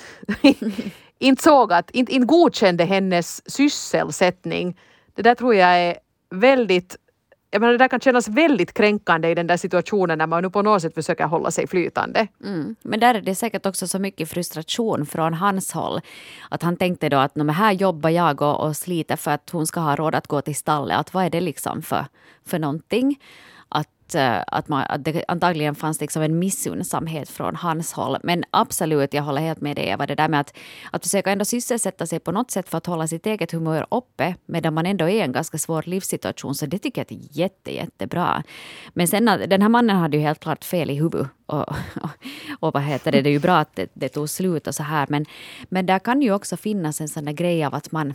inte 1.20 1.44
såg 1.44 1.74
att, 1.74 1.92
inte, 1.92 2.14
inte 2.14 2.26
godkände 2.26 2.84
hennes 2.84 3.52
sysselsättning. 3.52 4.78
Det 5.16 5.22
där 5.22 5.36
tror 5.36 5.56
jag 5.56 5.70
är 5.70 5.98
väldigt 6.30 6.98
jag 7.56 7.60
menar, 7.60 7.72
det 7.72 7.78
där 7.78 7.88
kan 7.88 8.00
kännas 8.00 8.28
väldigt 8.28 8.74
kränkande 8.74 9.30
i 9.30 9.36
den 9.36 9.48
där 9.48 9.58
situationen 9.58 10.18
när 10.18 10.28
man 10.28 10.44
nu 10.44 10.50
på 10.50 10.62
något 10.62 10.82
sätt 10.82 10.94
försöker 10.94 11.26
hålla 11.26 11.52
sig 11.52 11.68
flytande. 11.68 12.28
Mm. 12.44 12.76
Men 12.82 13.00
där 13.00 13.16
är 13.16 13.22
det 13.22 13.36
säkert 13.36 13.66
också 13.66 13.88
så 13.88 14.00
mycket 14.00 14.30
frustration 14.30 15.06
från 15.06 15.34
hans 15.34 15.72
håll. 15.72 16.02
Att 16.50 16.64
han 16.64 16.78
tänkte 16.78 17.10
då 17.10 17.18
att 17.18 17.32
här 17.52 17.72
jobbar 17.72 18.10
jag 18.10 18.42
och, 18.42 18.68
och 18.68 18.76
sliter 18.76 19.16
för 19.16 19.32
att 19.32 19.50
hon 19.50 19.68
ska 19.68 19.80
ha 19.80 19.96
råd 19.96 20.16
att 20.16 20.28
gå 20.28 20.42
till 20.42 20.56
stallet. 20.56 20.98
Att 20.98 21.14
vad 21.14 21.26
är 21.26 21.30
det 21.30 21.42
liksom 21.42 21.82
för, 21.82 22.06
för 22.46 22.60
någonting? 22.60 23.20
Att, 24.06 24.16
eh, 24.16 24.44
att, 24.48 24.68
man, 24.68 24.86
att 24.90 25.04
det 25.04 25.24
antagligen 25.28 25.76
fanns 25.76 26.02
liksom 26.02 26.22
en 26.22 26.40
missunnsamhet 26.40 27.30
från 27.30 27.56
hans 27.56 27.94
håll. 27.94 28.18
Men 28.24 28.44
absolut, 28.52 29.14
jag 29.14 29.24
håller 29.24 29.42
helt 29.42 29.62
med 29.62 29.76
dig 29.76 29.90
Eva, 29.90 30.06
det 30.06 30.16
där 30.16 30.28
med 30.28 30.40
att, 30.40 30.54
att 30.92 31.04
försöka 31.04 31.32
ändå 31.32 31.46
sysselsätta 31.46 32.06
sig 32.06 32.20
på 32.20 32.32
något 32.32 32.52
sätt 32.52 32.70
för 32.70 32.78
att 32.78 32.86
hålla 32.86 33.08
sitt 33.08 33.26
eget 33.26 33.52
humör 33.52 33.86
uppe 33.92 34.36
medan 34.46 34.74
man 34.74 34.86
ändå 34.86 35.06
är 35.06 35.10
i 35.10 35.22
en 35.22 35.32
ganska 35.32 35.58
svår 35.58 35.84
livssituation. 35.86 36.56
Så 36.56 36.66
det 36.66 36.80
tycker 36.80 37.02
jag 37.02 37.20
är 37.20 37.26
jätte, 37.32 37.76
jättebra. 37.76 38.44
Men 38.94 39.08
sen 39.08 39.26
den 39.26 39.62
här 39.62 39.70
mannen 39.70 39.98
hade 39.98 40.18
ju 40.18 40.24
helt 40.24 40.40
klart 40.40 40.64
fel 40.64 40.90
i 40.90 40.94
huvudet. 40.94 41.28
Och, 41.46 41.62
och, 41.62 42.10
och 42.60 42.74
vad 42.74 42.84
heter 42.84 43.12
det, 43.12 43.22
det 43.22 43.30
är 43.30 43.34
ju 43.34 43.40
bra 43.40 43.58
att 43.58 43.76
det, 43.76 43.90
det 43.94 44.10
tog 44.10 44.30
slut 44.30 44.68
och 44.68 44.76
så 44.76 44.84
här. 44.84 45.08
Men, 45.10 45.26
men 45.70 45.86
där 45.86 46.00
kan 46.00 46.22
ju 46.22 46.34
också 46.34 46.58
finnas 46.58 47.02
en 47.02 47.08
sån 47.08 47.26
där 47.26 47.34
grej 47.34 47.66
av 47.66 47.76
att 47.76 47.92
man 47.92 48.14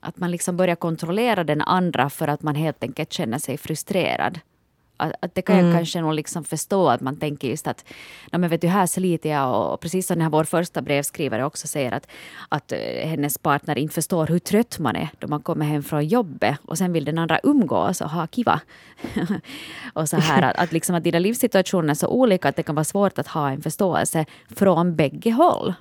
att 0.00 0.16
man 0.16 0.30
liksom 0.30 0.56
börjar 0.56 0.76
kontrollera 0.76 1.44
den 1.44 1.60
andra 1.60 2.10
för 2.10 2.28
att 2.28 2.42
man 2.42 2.54
helt 2.54 2.82
enkelt 2.82 3.12
känner 3.12 3.38
sig 3.38 3.58
frustrerad 3.58 4.40
att, 4.96 5.12
att 5.20 5.34
det 5.34 5.42
kan 5.42 5.56
jag 5.56 5.74
kanske 5.74 6.00
nog 6.00 6.14
liksom 6.14 6.44
förstå 6.44 6.88
att 6.88 7.00
man 7.00 7.16
tänker 7.16 7.48
just 7.48 7.66
att 7.66 7.84
no, 8.32 8.38
men 8.38 8.50
vet 8.50 8.60
du, 8.60 8.68
här 8.68 8.86
sliter 8.86 9.30
jag 9.30 9.72
och 9.72 9.80
precis 9.80 10.06
som 10.06 10.14
den 10.14 10.22
här 10.22 10.30
vår 10.30 10.44
första 10.44 10.82
brevskrivare 10.82 11.44
också 11.44 11.66
säger 11.66 11.92
att, 11.92 12.06
att 12.48 12.72
uh, 12.72 13.08
hennes 13.08 13.38
partner 13.38 13.78
inte 13.78 13.94
förstår 13.94 14.26
hur 14.26 14.38
trött 14.38 14.78
man 14.78 14.96
är 14.96 15.08
då 15.18 15.28
man 15.28 15.42
kommer 15.42 15.66
hem 15.66 15.82
från 15.82 16.06
jobbet 16.06 16.58
och 16.64 16.78
sen 16.78 16.92
vill 16.92 17.04
den 17.04 17.18
andra 17.18 17.40
umgås 17.42 18.00
och 18.00 18.10
ha 18.10 18.26
kiva. 18.26 18.60
och 19.92 20.08
så 20.08 20.16
här 20.16 20.42
att, 20.42 20.56
att, 20.56 20.72
liksom 20.72 20.94
att 20.94 21.04
dina 21.04 21.18
livssituationer 21.18 21.90
är 21.90 21.94
så 21.94 22.08
olika 22.08 22.48
att 22.48 22.56
det 22.56 22.62
kan 22.62 22.74
vara 22.74 22.84
svårt 22.84 23.18
att 23.18 23.28
ha 23.28 23.50
en 23.50 23.62
förståelse 23.62 24.24
från 24.56 24.96
bägge 24.96 25.30
håll. 25.30 25.74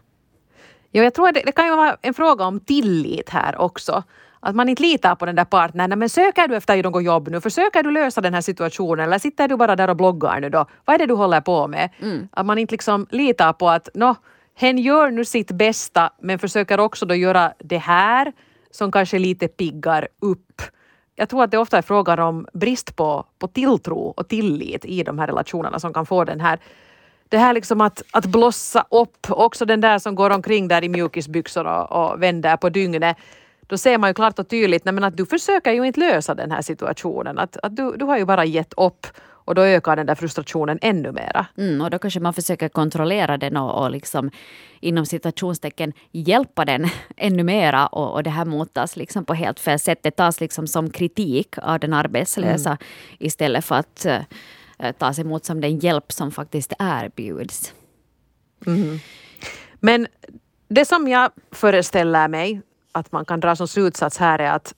Jo, 0.92 1.04
jag 1.04 1.14
tror 1.14 1.28
att 1.28 1.34
det, 1.34 1.42
det 1.46 1.52
kan 1.52 1.66
ju 1.66 1.76
vara 1.76 1.98
en 2.02 2.14
fråga 2.14 2.46
om 2.46 2.60
tillit 2.60 3.30
här 3.30 3.58
också. 3.58 4.04
Att 4.46 4.56
man 4.56 4.70
inte 4.70 4.82
litar 4.82 5.16
på 5.16 5.26
den 5.26 5.36
där 5.36 5.46
partnern. 5.46 6.00
Men 6.00 6.10
söker 6.10 6.48
du 6.48 6.56
efter 6.56 6.84
något 6.84 7.04
jobb 7.04 7.28
nu? 7.28 7.42
Försöker 7.42 7.84
du 7.84 7.92
lösa 7.92 8.22
den 8.22 8.34
här 8.34 8.42
situationen? 8.42 9.06
Eller 9.06 9.20
sitter 9.20 9.48
du 9.48 9.58
bara 9.58 9.76
där 9.76 9.90
och 9.90 9.96
bloggar 9.96 10.40
nu 10.40 10.50
då? 10.50 10.66
Vad 10.86 10.94
är 10.94 10.98
det 10.98 11.06
du 11.06 11.14
håller 11.14 11.42
på 11.42 11.68
med? 11.68 11.90
Mm. 12.02 12.28
Att 12.32 12.46
man 12.46 12.58
inte 12.58 12.72
liksom 12.72 13.08
litar 13.10 13.54
på 13.54 13.70
att 13.70 13.90
nå, 13.94 14.16
hen 14.56 14.78
gör 14.78 15.12
nu 15.12 15.26
sitt 15.26 15.52
bästa 15.52 16.10
men 16.22 16.40
försöker 16.40 16.80
också 16.80 17.06
då 17.06 17.16
göra 17.16 17.54
det 17.60 17.78
här 17.78 18.34
som 18.72 18.92
kanske 18.92 19.20
lite 19.20 19.48
piggar 19.48 20.08
upp. 20.22 20.62
Jag 21.16 21.30
tror 21.30 21.44
att 21.44 21.52
det 21.52 21.58
ofta 21.58 21.78
är 21.78 21.82
frågan 21.82 22.20
om 22.20 22.48
brist 22.54 22.96
på, 22.96 23.26
på 23.40 23.48
tilltro 23.48 24.14
och 24.18 24.28
tillit 24.28 24.86
i 24.86 25.04
de 25.04 25.20
här 25.20 25.28
relationerna 25.28 25.80
som 25.80 25.94
kan 25.94 26.06
få 26.06 26.24
den 26.24 26.40
här 26.42 26.60
det 27.30 27.38
här 27.38 27.54
liksom 27.54 27.82
att, 27.82 28.02
att 28.12 28.26
blossa 28.26 28.86
upp, 28.92 29.28
också 29.30 29.66
den 29.66 29.82
där 29.82 30.00
som 30.00 30.16
går 30.16 30.30
omkring 30.30 30.68
där 30.68 30.84
i 30.84 30.90
mjukisbyxor 30.90 31.68
och, 31.68 31.92
och 31.92 32.22
vänder 32.22 32.58
på 32.58 32.70
dygnet 32.70 33.18
då 33.68 33.78
ser 33.78 33.98
man 33.98 34.10
ju 34.10 34.14
klart 34.14 34.40
och 34.40 34.48
tydligt 34.48 34.86
nej, 34.86 35.04
att 35.04 35.18
du 35.18 35.26
försöker 35.26 35.72
ju 35.72 35.88
inte 35.88 36.00
lösa 36.00 36.36
den 36.36 36.52
här 36.52 36.62
situationen. 36.62 37.40
Att, 37.40 37.58
att 37.58 37.76
du, 37.76 37.92
du 37.98 38.06
har 38.06 38.18
ju 38.18 38.26
bara 38.26 38.46
gett 38.46 38.74
upp 38.78 39.08
och 39.46 39.56
då 39.56 39.62
ökar 39.62 39.96
den 39.96 40.06
där 40.06 40.16
frustrationen 40.16 40.80
ännu 40.82 41.12
mera. 41.12 41.46
Mm, 41.58 41.82
och 41.82 41.90
då 41.90 42.00
kanske 42.00 42.20
man 42.20 42.34
försöker 42.34 42.70
kontrollera 42.70 43.38
den 43.38 43.58
och, 43.58 43.84
och 43.84 43.92
liksom 43.92 44.32
inom 44.80 45.06
citationstecken 45.06 45.94
hjälpa 46.12 46.66
den 46.66 46.88
ännu 47.18 47.44
mera 47.44 47.88
och, 47.88 48.14
och 48.14 48.24
det 48.24 48.30
här 48.30 48.46
mottas 48.46 48.96
liksom 48.96 49.26
på 49.26 49.34
helt 49.34 49.60
fel 49.60 49.80
sätt. 49.80 50.00
Det 50.04 50.12
tas 50.12 50.40
liksom 50.40 50.68
som 50.68 50.90
kritik 50.90 51.58
av 51.58 51.80
den 51.80 51.94
arbetslösa 51.94 52.70
mm. 52.70 52.80
istället 53.20 53.66
för 53.66 53.76
att 53.76 54.06
uh, 54.80 54.92
tas 54.92 55.20
emot 55.20 55.46
som 55.46 55.62
den 55.62 55.80
hjälp 55.80 56.12
som 56.12 56.32
faktiskt 56.32 56.74
erbjuds. 56.80 57.74
Mm. 58.66 59.00
Men 59.80 60.08
det 60.68 60.86
som 60.86 61.08
jag 61.08 61.32
föreställer 61.52 62.28
mig 62.28 62.62
att 62.96 63.12
man 63.12 63.26
kan 63.26 63.40
dra 63.40 63.56
som 63.56 63.68
slutsats 63.68 64.18
här 64.18 64.40
är 64.40 64.52
att 64.52 64.74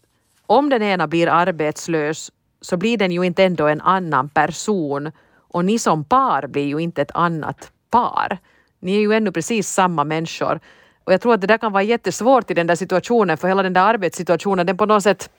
om 0.45 0.69
den 0.69 0.83
ena 0.83 1.07
blir 1.07 1.27
arbetslös 1.27 2.31
så 2.61 2.77
blir 2.77 2.97
den 2.97 3.11
ju 3.11 3.23
inte 3.23 3.43
ändå 3.43 3.67
en 3.67 3.81
annan 3.81 4.29
person 4.29 5.11
och 5.37 5.65
ni 5.65 5.79
som 5.79 6.03
par 6.03 6.47
blir 6.47 6.65
ju 6.65 6.79
inte 6.79 7.01
ett 7.01 7.11
annat 7.13 7.71
par. 7.91 8.37
Ni 8.79 8.95
är 8.95 8.99
ju 8.99 9.13
ännu 9.13 9.31
precis 9.31 9.69
samma 9.69 10.03
människor. 10.03 10.59
Och 11.03 11.13
jag 11.13 11.21
tror 11.21 11.33
att 11.33 11.41
det 11.41 11.47
där 11.47 11.57
kan 11.57 11.71
vara 11.71 11.83
jättesvårt 11.83 12.51
i 12.51 12.53
den 12.53 12.67
där 12.67 12.75
situationen 12.75 13.37
för 13.37 13.47
hela 13.47 13.63
den 13.63 13.73
där 13.73 13.93
arbetssituationen 13.93 14.65
den 14.65 14.77
på 14.77 14.85
något 14.85 15.03
sätt 15.03 15.29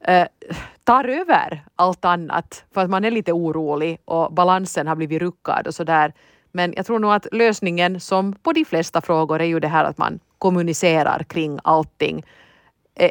eh, 0.00 0.26
tar 0.84 1.04
över 1.04 1.64
allt 1.76 2.04
annat 2.04 2.64
för 2.74 2.80
att 2.80 2.90
man 2.90 3.04
är 3.04 3.10
lite 3.10 3.32
orolig 3.32 3.98
och 4.04 4.32
balansen 4.32 4.86
har 4.86 4.96
blivit 4.96 5.22
ruckad 5.22 5.66
och 5.66 5.74
sådär. 5.74 6.12
Men 6.52 6.74
jag 6.76 6.86
tror 6.86 6.98
nog 6.98 7.12
att 7.12 7.26
lösningen 7.32 8.00
som 8.00 8.32
på 8.32 8.52
de 8.52 8.64
flesta 8.64 9.00
frågor 9.00 9.40
är 9.40 9.44
ju 9.44 9.60
det 9.60 9.68
här 9.68 9.84
att 9.84 9.98
man 9.98 10.20
kommunicerar 10.38 11.22
kring 11.22 11.58
allting. 11.64 12.24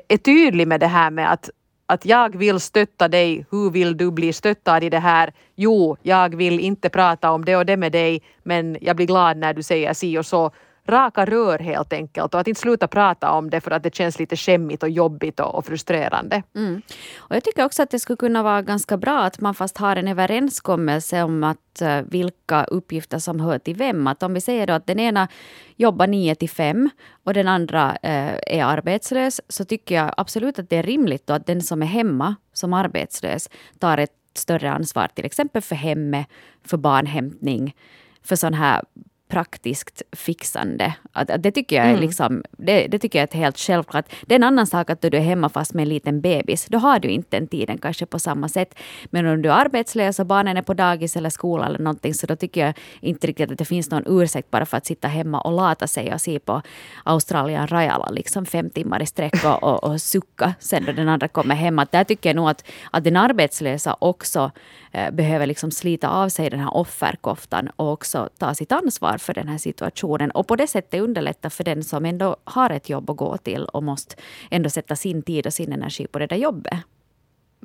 Är 0.08 0.18
tydlig 0.18 0.68
med 0.68 0.80
det 0.80 0.88
här 0.88 1.12
med 1.12 1.32
att, 1.32 1.50
att 1.86 2.06
jag 2.06 2.38
vill 2.38 2.60
stötta 2.60 3.08
dig, 3.08 3.46
hur 3.52 3.72
vill 3.72 3.98
du 3.98 4.12
bli 4.12 4.34
stöttad 4.34 4.84
i 4.84 4.90
det 4.90 5.00
här? 5.00 5.34
Jo, 5.56 5.98
jag 6.02 6.36
vill 6.36 6.60
inte 6.60 6.90
prata 6.90 7.32
om 7.32 7.46
det 7.46 7.56
och 7.56 7.66
det 7.66 7.78
med 7.78 7.92
dig, 7.92 8.22
men 8.44 8.78
jag 8.82 8.96
blir 8.96 9.06
glad 9.06 9.38
när 9.38 9.54
du 9.54 9.64
säger 9.64 9.94
si 9.94 10.18
och 10.18 10.26
så 10.26 10.52
raka 10.90 11.26
rör 11.26 11.60
helt 11.60 11.94
enkelt 11.94 12.34
och 12.34 12.40
att 12.40 12.48
inte 12.48 12.62
sluta 12.62 12.88
prata 12.88 13.32
om 13.32 13.50
det 13.50 13.62
för 13.62 13.72
att 13.72 13.84
det 13.84 13.96
känns 13.96 14.20
lite 14.20 14.36
skämmigt 14.36 14.84
och 14.84 14.90
jobbigt 14.90 15.40
och, 15.40 15.56
och 15.56 15.66
frustrerande. 15.66 16.44
Mm. 16.56 16.82
Och 17.18 17.36
jag 17.36 17.44
tycker 17.44 17.66
också 17.66 17.84
att 17.84 17.90
det 17.90 18.00
skulle 18.00 18.18
kunna 18.18 18.44
vara 18.44 18.62
ganska 18.62 18.98
bra 18.98 19.20
att 19.20 19.40
man 19.40 19.56
fast 19.56 19.78
har 19.78 19.96
en 19.96 20.08
överenskommelse 20.08 21.24
om 21.24 21.44
att 21.44 21.82
uh, 21.82 22.02
vilka 22.02 22.64
uppgifter 22.64 23.20
som 23.20 23.40
hör 23.40 23.60
till 23.60 23.76
vem. 23.76 24.08
Att 24.08 24.24
om 24.24 24.34
vi 24.34 24.42
säger 24.42 24.68
då 24.68 24.74
att 24.74 24.88
den 24.88 25.00
ena 25.00 25.28
jobbar 25.76 26.08
9 26.08 26.36
till 26.36 26.50
5 26.50 26.90
och 27.24 27.34
den 27.34 27.48
andra 27.48 27.90
uh, 27.92 28.38
är 28.48 28.64
arbetslös 28.64 29.42
så 29.50 29.66
tycker 29.66 29.96
jag 29.96 30.14
absolut 30.18 30.60
att 30.60 30.70
det 30.70 30.78
är 30.78 30.84
rimligt 30.84 31.28
då 31.28 31.34
att 31.34 31.46
den 31.46 31.62
som 31.62 31.82
är 31.82 31.88
hemma 31.88 32.36
som 32.54 32.74
arbetslös 32.74 33.50
tar 33.80 33.98
ett 33.98 34.12
större 34.34 34.72
ansvar 34.72 35.08
till 35.16 35.26
exempel 35.26 35.62
för 35.62 35.76
hemmet, 35.76 36.28
för 36.64 36.78
barnhämtning, 36.78 37.76
för 38.24 38.36
sån 38.36 38.54
här 38.54 38.82
praktiskt 39.28 40.02
fixande. 40.12 40.94
Att, 41.12 41.30
att 41.30 41.44
det, 41.44 41.52
tycker 41.52 41.76
jag 41.76 41.86
är 41.86 41.90
mm. 41.90 42.02
liksom, 42.02 42.44
det, 42.52 42.88
det, 42.88 43.00
tycker 43.00 43.20
jag 43.20 43.36
är 43.36 43.38
helt 43.38 43.60
självklart. 43.60 44.06
Det 44.26 44.34
är 44.34 44.40
en 44.40 44.44
annan 44.44 44.68
sak 44.68 44.90
att 44.90 45.02
du 45.02 45.08
är 45.08 45.22
hemma 45.22 45.50
fast 45.50 45.74
med 45.74 45.84
en 45.84 45.90
liten 45.90 46.22
bebis. 46.22 46.66
Då 46.66 46.78
har 46.78 47.00
du 47.00 47.08
inte 47.08 47.38
den 47.38 47.48
tiden 47.48 47.78
kanske 47.78 48.06
på 48.06 48.20
samma 48.20 48.50
sätt. 48.50 48.76
Men 49.06 49.28
om 49.28 49.42
du 49.42 49.50
är 49.50 49.54
arbetslös 49.54 50.20
och 50.20 50.26
barnen 50.26 50.58
är 50.58 50.62
på 50.62 50.74
dagis 50.74 51.16
eller 51.16 51.30
skola 51.30 51.66
eller 51.66 51.80
någonting 51.80 52.14
så 52.14 52.28
då 52.28 52.36
tycker 52.36 52.66
jag 52.66 52.74
inte 53.00 53.28
riktigt 53.28 53.52
att 53.52 53.58
det 53.58 53.66
finns 53.66 53.92
någon 53.92 54.04
ursäkt 54.06 54.52
bara 54.52 54.66
för 54.66 54.78
att 54.78 54.86
sitta 54.86 55.08
hemma 55.08 55.42
och 55.42 55.52
lata 55.52 55.88
sig 55.88 56.14
och 56.14 56.22
se 56.22 56.40
på 56.40 56.62
Australien 57.04 57.68
Rajala 57.68 58.10
liksom 58.10 58.46
fem 58.46 58.70
timmar 58.70 59.02
i 59.02 59.06
sträck 59.06 59.46
och, 59.46 59.64
och, 59.64 59.84
och 59.84 60.02
sucka 60.02 60.54
sen 60.60 60.86
då 60.86 60.92
den 60.92 61.10
andra 61.10 61.28
kommer 61.28 61.56
hem. 61.56 61.80
Att 61.80 61.92
där 61.92 62.04
tycker 62.04 62.30
jag 62.30 62.36
nog 62.36 62.50
att, 62.50 62.64
att 62.92 63.04
den 63.04 63.18
arbetslösa 63.18 63.96
också 64.00 64.52
eh, 64.92 65.12
behöver 65.12 65.46
liksom 65.46 65.72
slita 65.72 66.10
av 66.10 66.30
sig 66.30 66.50
den 66.50 66.60
här 66.60 66.78
offerkoftan 66.78 67.70
och 67.76 67.92
också 67.92 68.30
ta 68.38 68.54
sitt 68.54 68.72
ansvar 68.72 69.17
för 69.18 69.34
den 69.34 69.48
här 69.48 69.58
situationen 69.58 70.32
och 70.32 70.48
på 70.48 70.56
det 70.56 70.68
sättet 70.68 71.02
underlätta 71.02 71.50
för 71.50 71.64
den 71.64 71.84
som 71.84 72.06
ändå 72.06 72.36
har 72.44 72.70
ett 72.70 72.90
jobb 72.90 73.10
att 73.10 73.18
gå 73.18 73.38
till 73.38 73.66
och 73.66 73.84
måste 73.84 74.16
ändå 74.52 74.70
sätta 74.70 74.96
sin 74.96 75.22
tid 75.22 75.46
och 75.48 75.54
sin 75.54 75.74
energi 75.74 76.08
på 76.08 76.20
det 76.20 76.28
där 76.28 76.38
jobbet. 76.38 76.78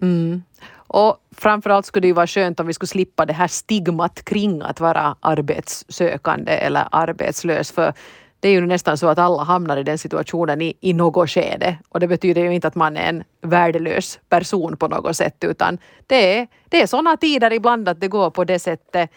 Mm. 0.02 0.42
Och 0.74 1.16
framförallt 1.36 1.86
skulle 1.86 2.00
det 2.00 2.06
ju 2.06 2.14
vara 2.14 2.26
skönt 2.26 2.60
om 2.60 2.66
vi 2.66 2.72
skulle 2.72 2.88
slippa 2.88 3.26
det 3.26 3.32
här 3.32 3.48
stigmat 3.48 4.24
kring 4.24 4.62
att 4.62 4.80
vara 4.80 5.16
arbetssökande 5.20 6.52
eller 6.52 6.88
arbetslös. 6.90 7.72
För 7.72 7.92
det 8.40 8.48
är 8.48 8.52
ju 8.52 8.66
nästan 8.66 8.98
så 8.98 9.08
att 9.08 9.18
alla 9.18 9.42
hamnar 9.42 9.76
i 9.76 9.82
den 9.82 9.98
situationen 9.98 10.62
i, 10.62 10.74
i 10.80 10.92
något 10.92 11.30
skede. 11.30 11.78
Och 11.88 12.00
det 12.00 12.08
betyder 12.08 12.42
ju 12.42 12.54
inte 12.54 12.68
att 12.68 12.74
man 12.74 12.96
är 12.96 13.08
en 13.08 13.24
värdelös 13.40 14.18
person 14.28 14.76
på 14.76 14.88
något 14.88 15.16
sätt 15.16 15.44
utan 15.44 15.78
det 16.06 16.38
är, 16.38 16.46
det 16.68 16.82
är 16.82 16.86
sådana 16.86 17.16
tider 17.16 17.52
ibland 17.52 17.88
att 17.88 18.00
det 18.00 18.08
går 18.08 18.30
på 18.30 18.44
det 18.44 18.58
sättet. 18.58 19.10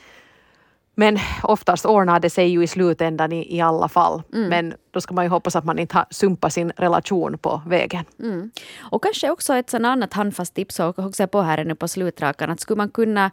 Men 0.96 1.20
oftast 1.44 1.86
ordnar 1.86 2.20
det 2.20 2.30
sig 2.30 2.48
ju 2.48 2.64
i 2.64 2.68
slutändan 2.68 3.32
i, 3.32 3.58
i 3.58 3.62
alla 3.62 3.88
fall. 3.88 4.24
Mm. 4.34 4.50
Men 4.50 4.74
då 4.92 5.02
ska 5.02 5.14
man 5.14 5.26
ju 5.26 5.30
hoppas 5.30 5.56
att 5.56 5.66
man 5.66 5.80
inte 5.80 5.96
har 5.96 6.06
sumpat 6.10 6.54
sin 6.54 6.72
relation 6.78 7.38
på 7.38 7.62
vägen. 7.68 8.06
Mm. 8.20 8.52
Och 8.80 9.04
kanske 9.04 9.30
också 9.30 9.54
ett 9.54 9.70
sådant 9.70 9.86
annat 9.86 10.14
handfast 10.14 10.54
tips 10.54 10.80
och 10.80 11.00
också 11.00 11.28
på 11.28 11.42
här 11.42 11.66
nu 11.66 11.76
på 11.76 11.88
slutrakan 11.88 12.50
att 12.50 12.60
skulle 12.60 12.78
man 12.78 12.90
kunna 12.90 13.32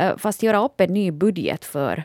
uh, 0.00 0.16
fast 0.16 0.42
göra 0.42 0.64
upp 0.64 0.80
en 0.80 0.94
ny 0.94 1.10
budget 1.10 1.64
för 1.64 2.04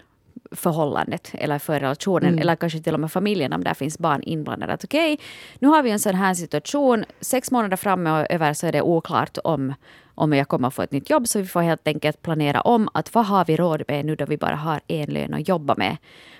förhållandet 0.55 1.31
eller 1.33 1.59
för 1.59 1.79
relationen 1.79 2.29
mm. 2.29 2.39
eller 2.39 2.55
kanske 2.55 2.79
till 2.79 2.93
och 2.93 2.99
med 2.99 3.11
familjen 3.11 3.53
om 3.53 3.63
där 3.63 3.73
finns 3.73 3.99
barn 3.99 4.21
inblandade. 4.23 4.73
Att 4.73 4.83
okej, 4.83 5.13
okay, 5.13 5.25
nu 5.59 5.67
har 5.67 5.83
vi 5.83 5.91
en 5.91 5.99
sån 5.99 6.15
här 6.15 6.33
situation. 6.33 7.05
Sex 7.21 7.51
månader 7.51 7.77
framöver 7.77 8.53
så 8.53 8.67
är 8.67 8.71
det 8.71 8.81
oklart 8.81 9.37
om 9.43 9.73
om 10.15 10.33
jag 10.33 10.47
kommer 10.47 10.67
att 10.67 10.73
få 10.73 10.81
ett 10.81 10.91
nytt 10.91 11.09
jobb. 11.09 11.27
Så 11.27 11.39
vi 11.39 11.45
får 11.45 11.61
helt 11.61 11.87
enkelt 11.87 12.21
planera 12.21 12.61
om 12.61 12.89
att 12.93 13.13
vad 13.15 13.25
har 13.25 13.45
vi 13.45 13.55
råd 13.55 13.83
med 13.87 14.05
nu 14.05 14.15
då 14.15 14.25
vi 14.25 14.37
bara 14.37 14.55
har 14.55 14.81
en 14.87 15.13
lön 15.13 15.33
att 15.33 15.47
jobba 15.47 15.75
med. 15.75 15.97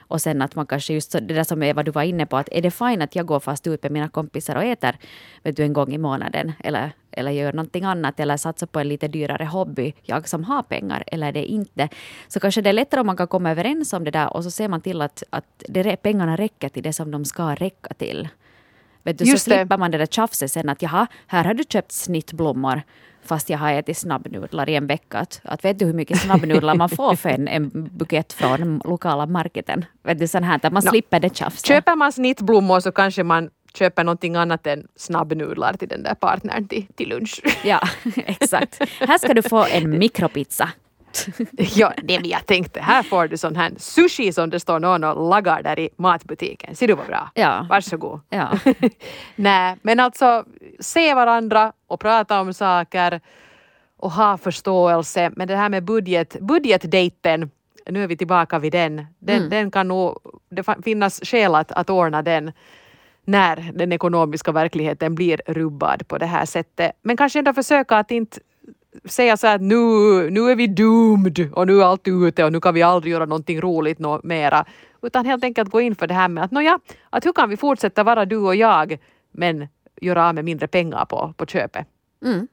Och 0.08 0.22
sen 0.22 0.42
att 0.42 0.56
man 0.56 0.66
kanske 0.66 0.94
just 0.94 1.12
det 1.12 1.20
där 1.20 1.44
som 1.44 1.64
Eva 1.64 1.84
du 1.84 1.92
var 1.92 2.04
inne 2.04 2.26
på, 2.26 2.38
att 2.38 2.50
är 2.52 2.62
det 2.62 2.72
fint 2.72 3.04
att 3.04 3.16
jag 3.16 3.26
går 3.26 3.40
fast 3.40 3.68
ut 3.68 3.84
med 3.84 3.92
mina 3.92 4.10
kompisar 4.10 4.56
och 4.56 4.64
äter 4.64 4.96
vet 5.44 5.58
du, 5.58 5.64
en 5.64 5.74
gång 5.74 5.94
i 5.94 5.98
månaden 5.98 6.52
eller, 6.60 6.92
eller 7.18 7.32
gör 7.32 7.54
någonting 7.54 7.84
annat 7.84 8.20
eller 8.20 8.38
satsar 8.38 8.68
på 8.68 8.80
en 8.80 8.88
lite 8.88 9.08
dyrare 9.08 9.46
hobby, 9.46 9.94
jag 10.02 10.30
som 10.30 10.44
har 10.44 10.64
pengar 10.64 11.04
eller 11.08 11.32
det 11.32 11.46
inte. 11.46 11.90
Så 12.28 12.40
kanske 12.40 12.62
det 12.62 12.70
är 12.70 12.74
lättare 12.74 13.02
om 13.02 13.08
man 13.08 13.18
kan 13.18 13.28
komma 13.28 13.52
överens 13.52 13.94
om 13.94 14.04
det 14.04 14.12
där 14.12 14.34
och 14.34 14.44
så 14.44 14.52
ser 14.52 14.68
man 14.68 14.82
till 14.82 15.02
att, 15.02 15.24
att 15.30 15.64
det, 15.70 15.96
pengarna 15.96 16.36
räcker 16.36 16.70
till 16.70 16.84
det 16.84 16.94
som 16.94 17.12
de 17.12 17.26
ska 17.26 17.56
räcka 17.56 17.94
till. 17.94 18.28
Vet 19.04 19.18
du, 19.18 19.26
så 19.26 19.38
slipper 19.38 19.78
man 19.78 19.92
det 19.92 19.98
där 19.98 20.06
tjafset 20.06 20.52
sen 20.52 20.70
att 20.70 20.82
jaha, 20.82 21.08
här 21.28 21.44
har 21.44 21.54
du 21.54 21.64
köpt 21.70 21.92
snittblommor 21.92 22.82
fast 23.26 23.50
jag 23.50 23.58
har 23.58 23.72
ätit 23.72 23.98
snabbnudlar 23.98 24.70
i 24.70 24.76
en 24.76 24.88
vecka. 24.88 25.20
Att, 25.20 25.42
att 25.44 25.66
vet 25.66 25.80
du 25.80 25.86
hur 25.86 25.94
mycket 25.94 26.20
snabbnudlar 26.20 26.76
man 26.76 26.90
får 26.90 27.16
för 27.16 27.30
en, 27.30 27.48
en 27.48 27.70
bukett 27.74 28.34
från 28.34 28.82
lokala 28.86 29.26
marketen? 29.26 29.86
Vet 30.04 30.20
du, 30.20 30.28
sån 30.28 30.44
här, 30.44 30.60
man 30.64 30.84
no. 30.86 30.90
slipper 30.90 31.20
det 31.20 31.36
tjafset. 31.36 31.66
Köper 31.66 31.96
man 31.96 32.12
snittblommor 32.12 32.80
så 32.80 32.92
kanske 32.92 33.24
man 33.24 33.50
köper 33.76 34.04
någonting 34.04 34.36
annat 34.36 34.68
än 34.68 34.88
snabbnudlar 34.96 35.74
till 35.74 35.88
den 35.88 36.04
där 36.04 36.14
partnern 36.16 36.68
till, 36.68 36.86
till 36.96 37.10
lunch. 37.10 37.42
Ja, 37.64 37.80
exakt. 38.16 38.82
Här 39.00 39.18
ska 39.18 39.34
du 39.34 39.42
få 39.42 39.66
en 39.66 39.90
mikropizza. 40.00 40.70
ja, 41.52 41.94
det 42.04 42.14
jag 42.24 42.46
tänkte. 42.46 42.80
Här 42.80 43.04
får 43.04 43.28
du 43.28 43.38
sån 43.38 43.56
här 43.56 43.72
sushi 43.78 44.34
som 44.34 44.50
det 44.50 44.60
står 44.60 44.80
någon 44.80 45.04
och 45.04 45.30
lagar 45.30 45.64
där 45.64 45.80
i 45.80 45.90
matbutiken. 45.98 46.76
Ser 46.76 46.88
du 46.88 46.94
vad 46.94 47.08
bra? 47.08 47.32
Ja. 47.34 47.68
Varsågod. 47.70 48.20
Ja. 48.30 48.60
Nej, 49.36 49.78
men 49.82 50.00
alltså 50.00 50.46
se 50.80 51.14
varandra 51.14 51.72
och 51.88 52.00
prata 52.00 52.42
om 52.42 52.54
saker 52.54 53.22
och 53.98 54.12
ha 54.12 54.38
förståelse. 54.38 55.32
Men 55.36 55.48
det 55.48 55.56
här 55.56 55.70
med 55.70 55.84
budget, 55.84 56.40
budgetdejten, 56.40 57.52
nu 57.90 58.04
är 58.04 58.08
vi 58.08 58.18
tillbaka 58.18 58.60
vid 58.60 58.72
den. 58.72 58.96
Den, 59.20 59.38
Mm. 59.38 59.50
den 59.50 59.72
kan 59.72 59.88
nog, 59.88 60.18
det 60.50 60.64
finnas 60.84 61.20
skäl 61.24 61.56
att, 61.56 61.72
att 61.72 61.90
ordna 61.90 62.22
den 62.22 62.52
när 63.26 63.72
den 63.76 63.92
ekonomiska 63.92 64.52
verkligheten 64.52 65.16
blir 65.16 65.42
rubbad 65.48 66.08
på 66.08 66.18
det 66.18 66.26
här 66.26 66.46
sättet. 66.46 66.92
Men 67.02 67.18
kanske 67.18 67.40
ändå 67.40 67.54
försöka 67.54 67.98
att 67.98 68.12
inte 68.12 68.40
säga 69.06 69.38
så 69.38 69.48
här 69.48 69.56
att 69.56 69.62
nu, 69.62 69.76
nu 70.30 70.52
är 70.52 70.56
vi 70.56 70.68
doomed 70.68 71.50
och 71.54 71.68
nu 71.68 71.80
är 71.82 71.86
allt 71.86 72.08
ute 72.08 72.44
och 72.44 72.52
nu 72.52 72.60
kan 72.60 72.74
vi 72.74 72.82
aldrig 72.82 73.14
göra 73.14 73.26
någonting 73.26 73.62
roligt 73.62 74.00
nå 74.00 74.22
mera. 74.24 74.66
Utan 75.02 75.26
helt 75.26 75.44
enkelt 75.44 75.70
gå 75.70 75.82
in 75.82 75.96
för 75.96 76.08
det 76.08 76.14
här 76.14 76.28
med 76.28 76.44
att 76.44 76.52
nåja, 76.52 76.80
att 77.10 77.26
hur 77.26 77.34
kan 77.34 77.50
vi 77.50 77.58
fortsätta 77.58 78.04
vara 78.04 78.26
du 78.26 78.38
och 78.38 78.56
jag 78.56 78.98
men 79.32 79.68
göra 80.02 80.28
av 80.28 80.36
med 80.36 80.46
mindre 80.46 80.68
pengar 80.68 81.06
på, 81.06 81.34
på 81.38 81.46
köpet. 81.46 81.88
Mm. 82.26 82.48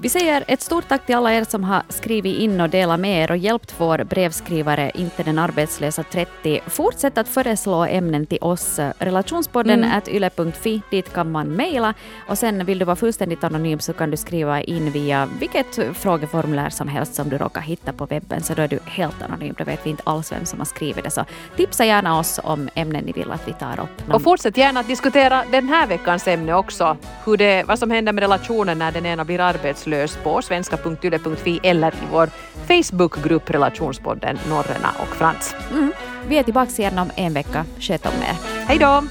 Vi 0.00 0.08
säger 0.08 0.44
ett 0.48 0.60
stort 0.60 0.88
tack 0.88 1.06
till 1.06 1.14
alla 1.14 1.34
er 1.34 1.44
som 1.44 1.64
har 1.64 1.82
skrivit 1.88 2.38
in 2.38 2.60
och 2.60 2.70
delat 2.70 3.00
med 3.00 3.22
er 3.24 3.30
och 3.30 3.36
hjälpt 3.36 3.74
vår 3.78 4.04
brevskrivare, 4.04 4.90
inte 4.94 5.22
den 5.22 5.38
arbetslösa 5.38 6.02
30. 6.02 6.60
Fortsätt 6.66 7.18
att 7.18 7.28
föreslå 7.28 7.84
ämnen 7.84 8.26
till 8.26 8.38
oss. 8.40 8.80
Relationspodden 8.98 9.84
Mm. 9.84 10.00
yle.fi, 10.08 10.82
dit 10.90 11.12
kan 11.12 11.30
man 11.30 11.48
mejla. 11.48 11.94
Och 12.28 12.38
sen 12.38 12.64
vill 12.64 12.78
du 12.78 12.84
vara 12.84 12.96
fullständigt 12.96 13.44
anonym 13.44 13.78
så 13.78 13.92
kan 13.92 14.10
du 14.10 14.16
skriva 14.16 14.62
in 14.62 14.90
via 14.90 15.28
vilket 15.40 15.96
frågeformulär 15.98 16.70
som 16.70 16.88
helst 16.88 17.14
som 17.14 17.28
du 17.28 17.38
råkar 17.38 17.60
hitta 17.60 17.92
på 17.92 18.06
webben, 18.06 18.42
så 18.42 18.54
då 18.54 18.62
är 18.62 18.68
du 18.68 18.78
helt 18.84 19.22
anonym. 19.22 19.54
Då 19.58 19.64
vet 19.64 19.86
vi 19.86 19.90
inte 19.90 20.02
alls 20.06 20.32
vem 20.32 20.44
som 20.44 20.58
har 20.58 20.66
skrivit 20.66 21.04
det. 21.04 21.10
Så 21.10 21.24
tipsa 21.56 21.84
gärna 21.84 22.18
oss 22.18 22.40
om 22.42 22.68
ämnen 22.74 23.04
ni 23.04 23.12
vill 23.12 23.30
att 23.30 23.48
vi 23.48 23.52
tar 23.52 23.80
upp. 23.80 24.14
Och 24.14 24.22
fortsätt 24.22 24.56
gärna 24.56 24.80
att 24.80 24.88
diskutera 24.88 25.44
den 25.50 25.68
här 25.68 25.86
veckans 25.86 26.28
ämne 26.28 26.54
också. 26.54 26.96
Hur 27.24 27.36
det, 27.36 27.64
vad 27.68 27.78
som 27.78 27.90
händer 27.90 28.12
med 28.12 28.22
relationen 28.22 28.78
när 28.78 28.92
den 28.92 29.06
ena 29.06 29.24
blir 29.24 29.40
arbetslös 29.40 29.87
på 30.22 30.42
svenska.yle.fi 30.42 31.60
eller 31.62 31.94
i 31.94 32.06
vår 32.12 32.30
Facebookgrupp 32.66 33.50
Relationspodden 33.50 34.38
Norrena 34.48 34.90
och 35.00 35.16
Frans. 35.16 35.54
Mm. 35.70 35.92
Vi 36.28 36.38
är 36.38 36.42
tillbaka 36.42 36.70
igen 36.78 36.98
om 36.98 37.10
en 37.16 37.32
vecka. 37.32 37.64
Sköt 37.80 38.06
om 38.06 38.12
er. 38.12 38.64
Hej 38.66 38.78
då! 38.78 39.02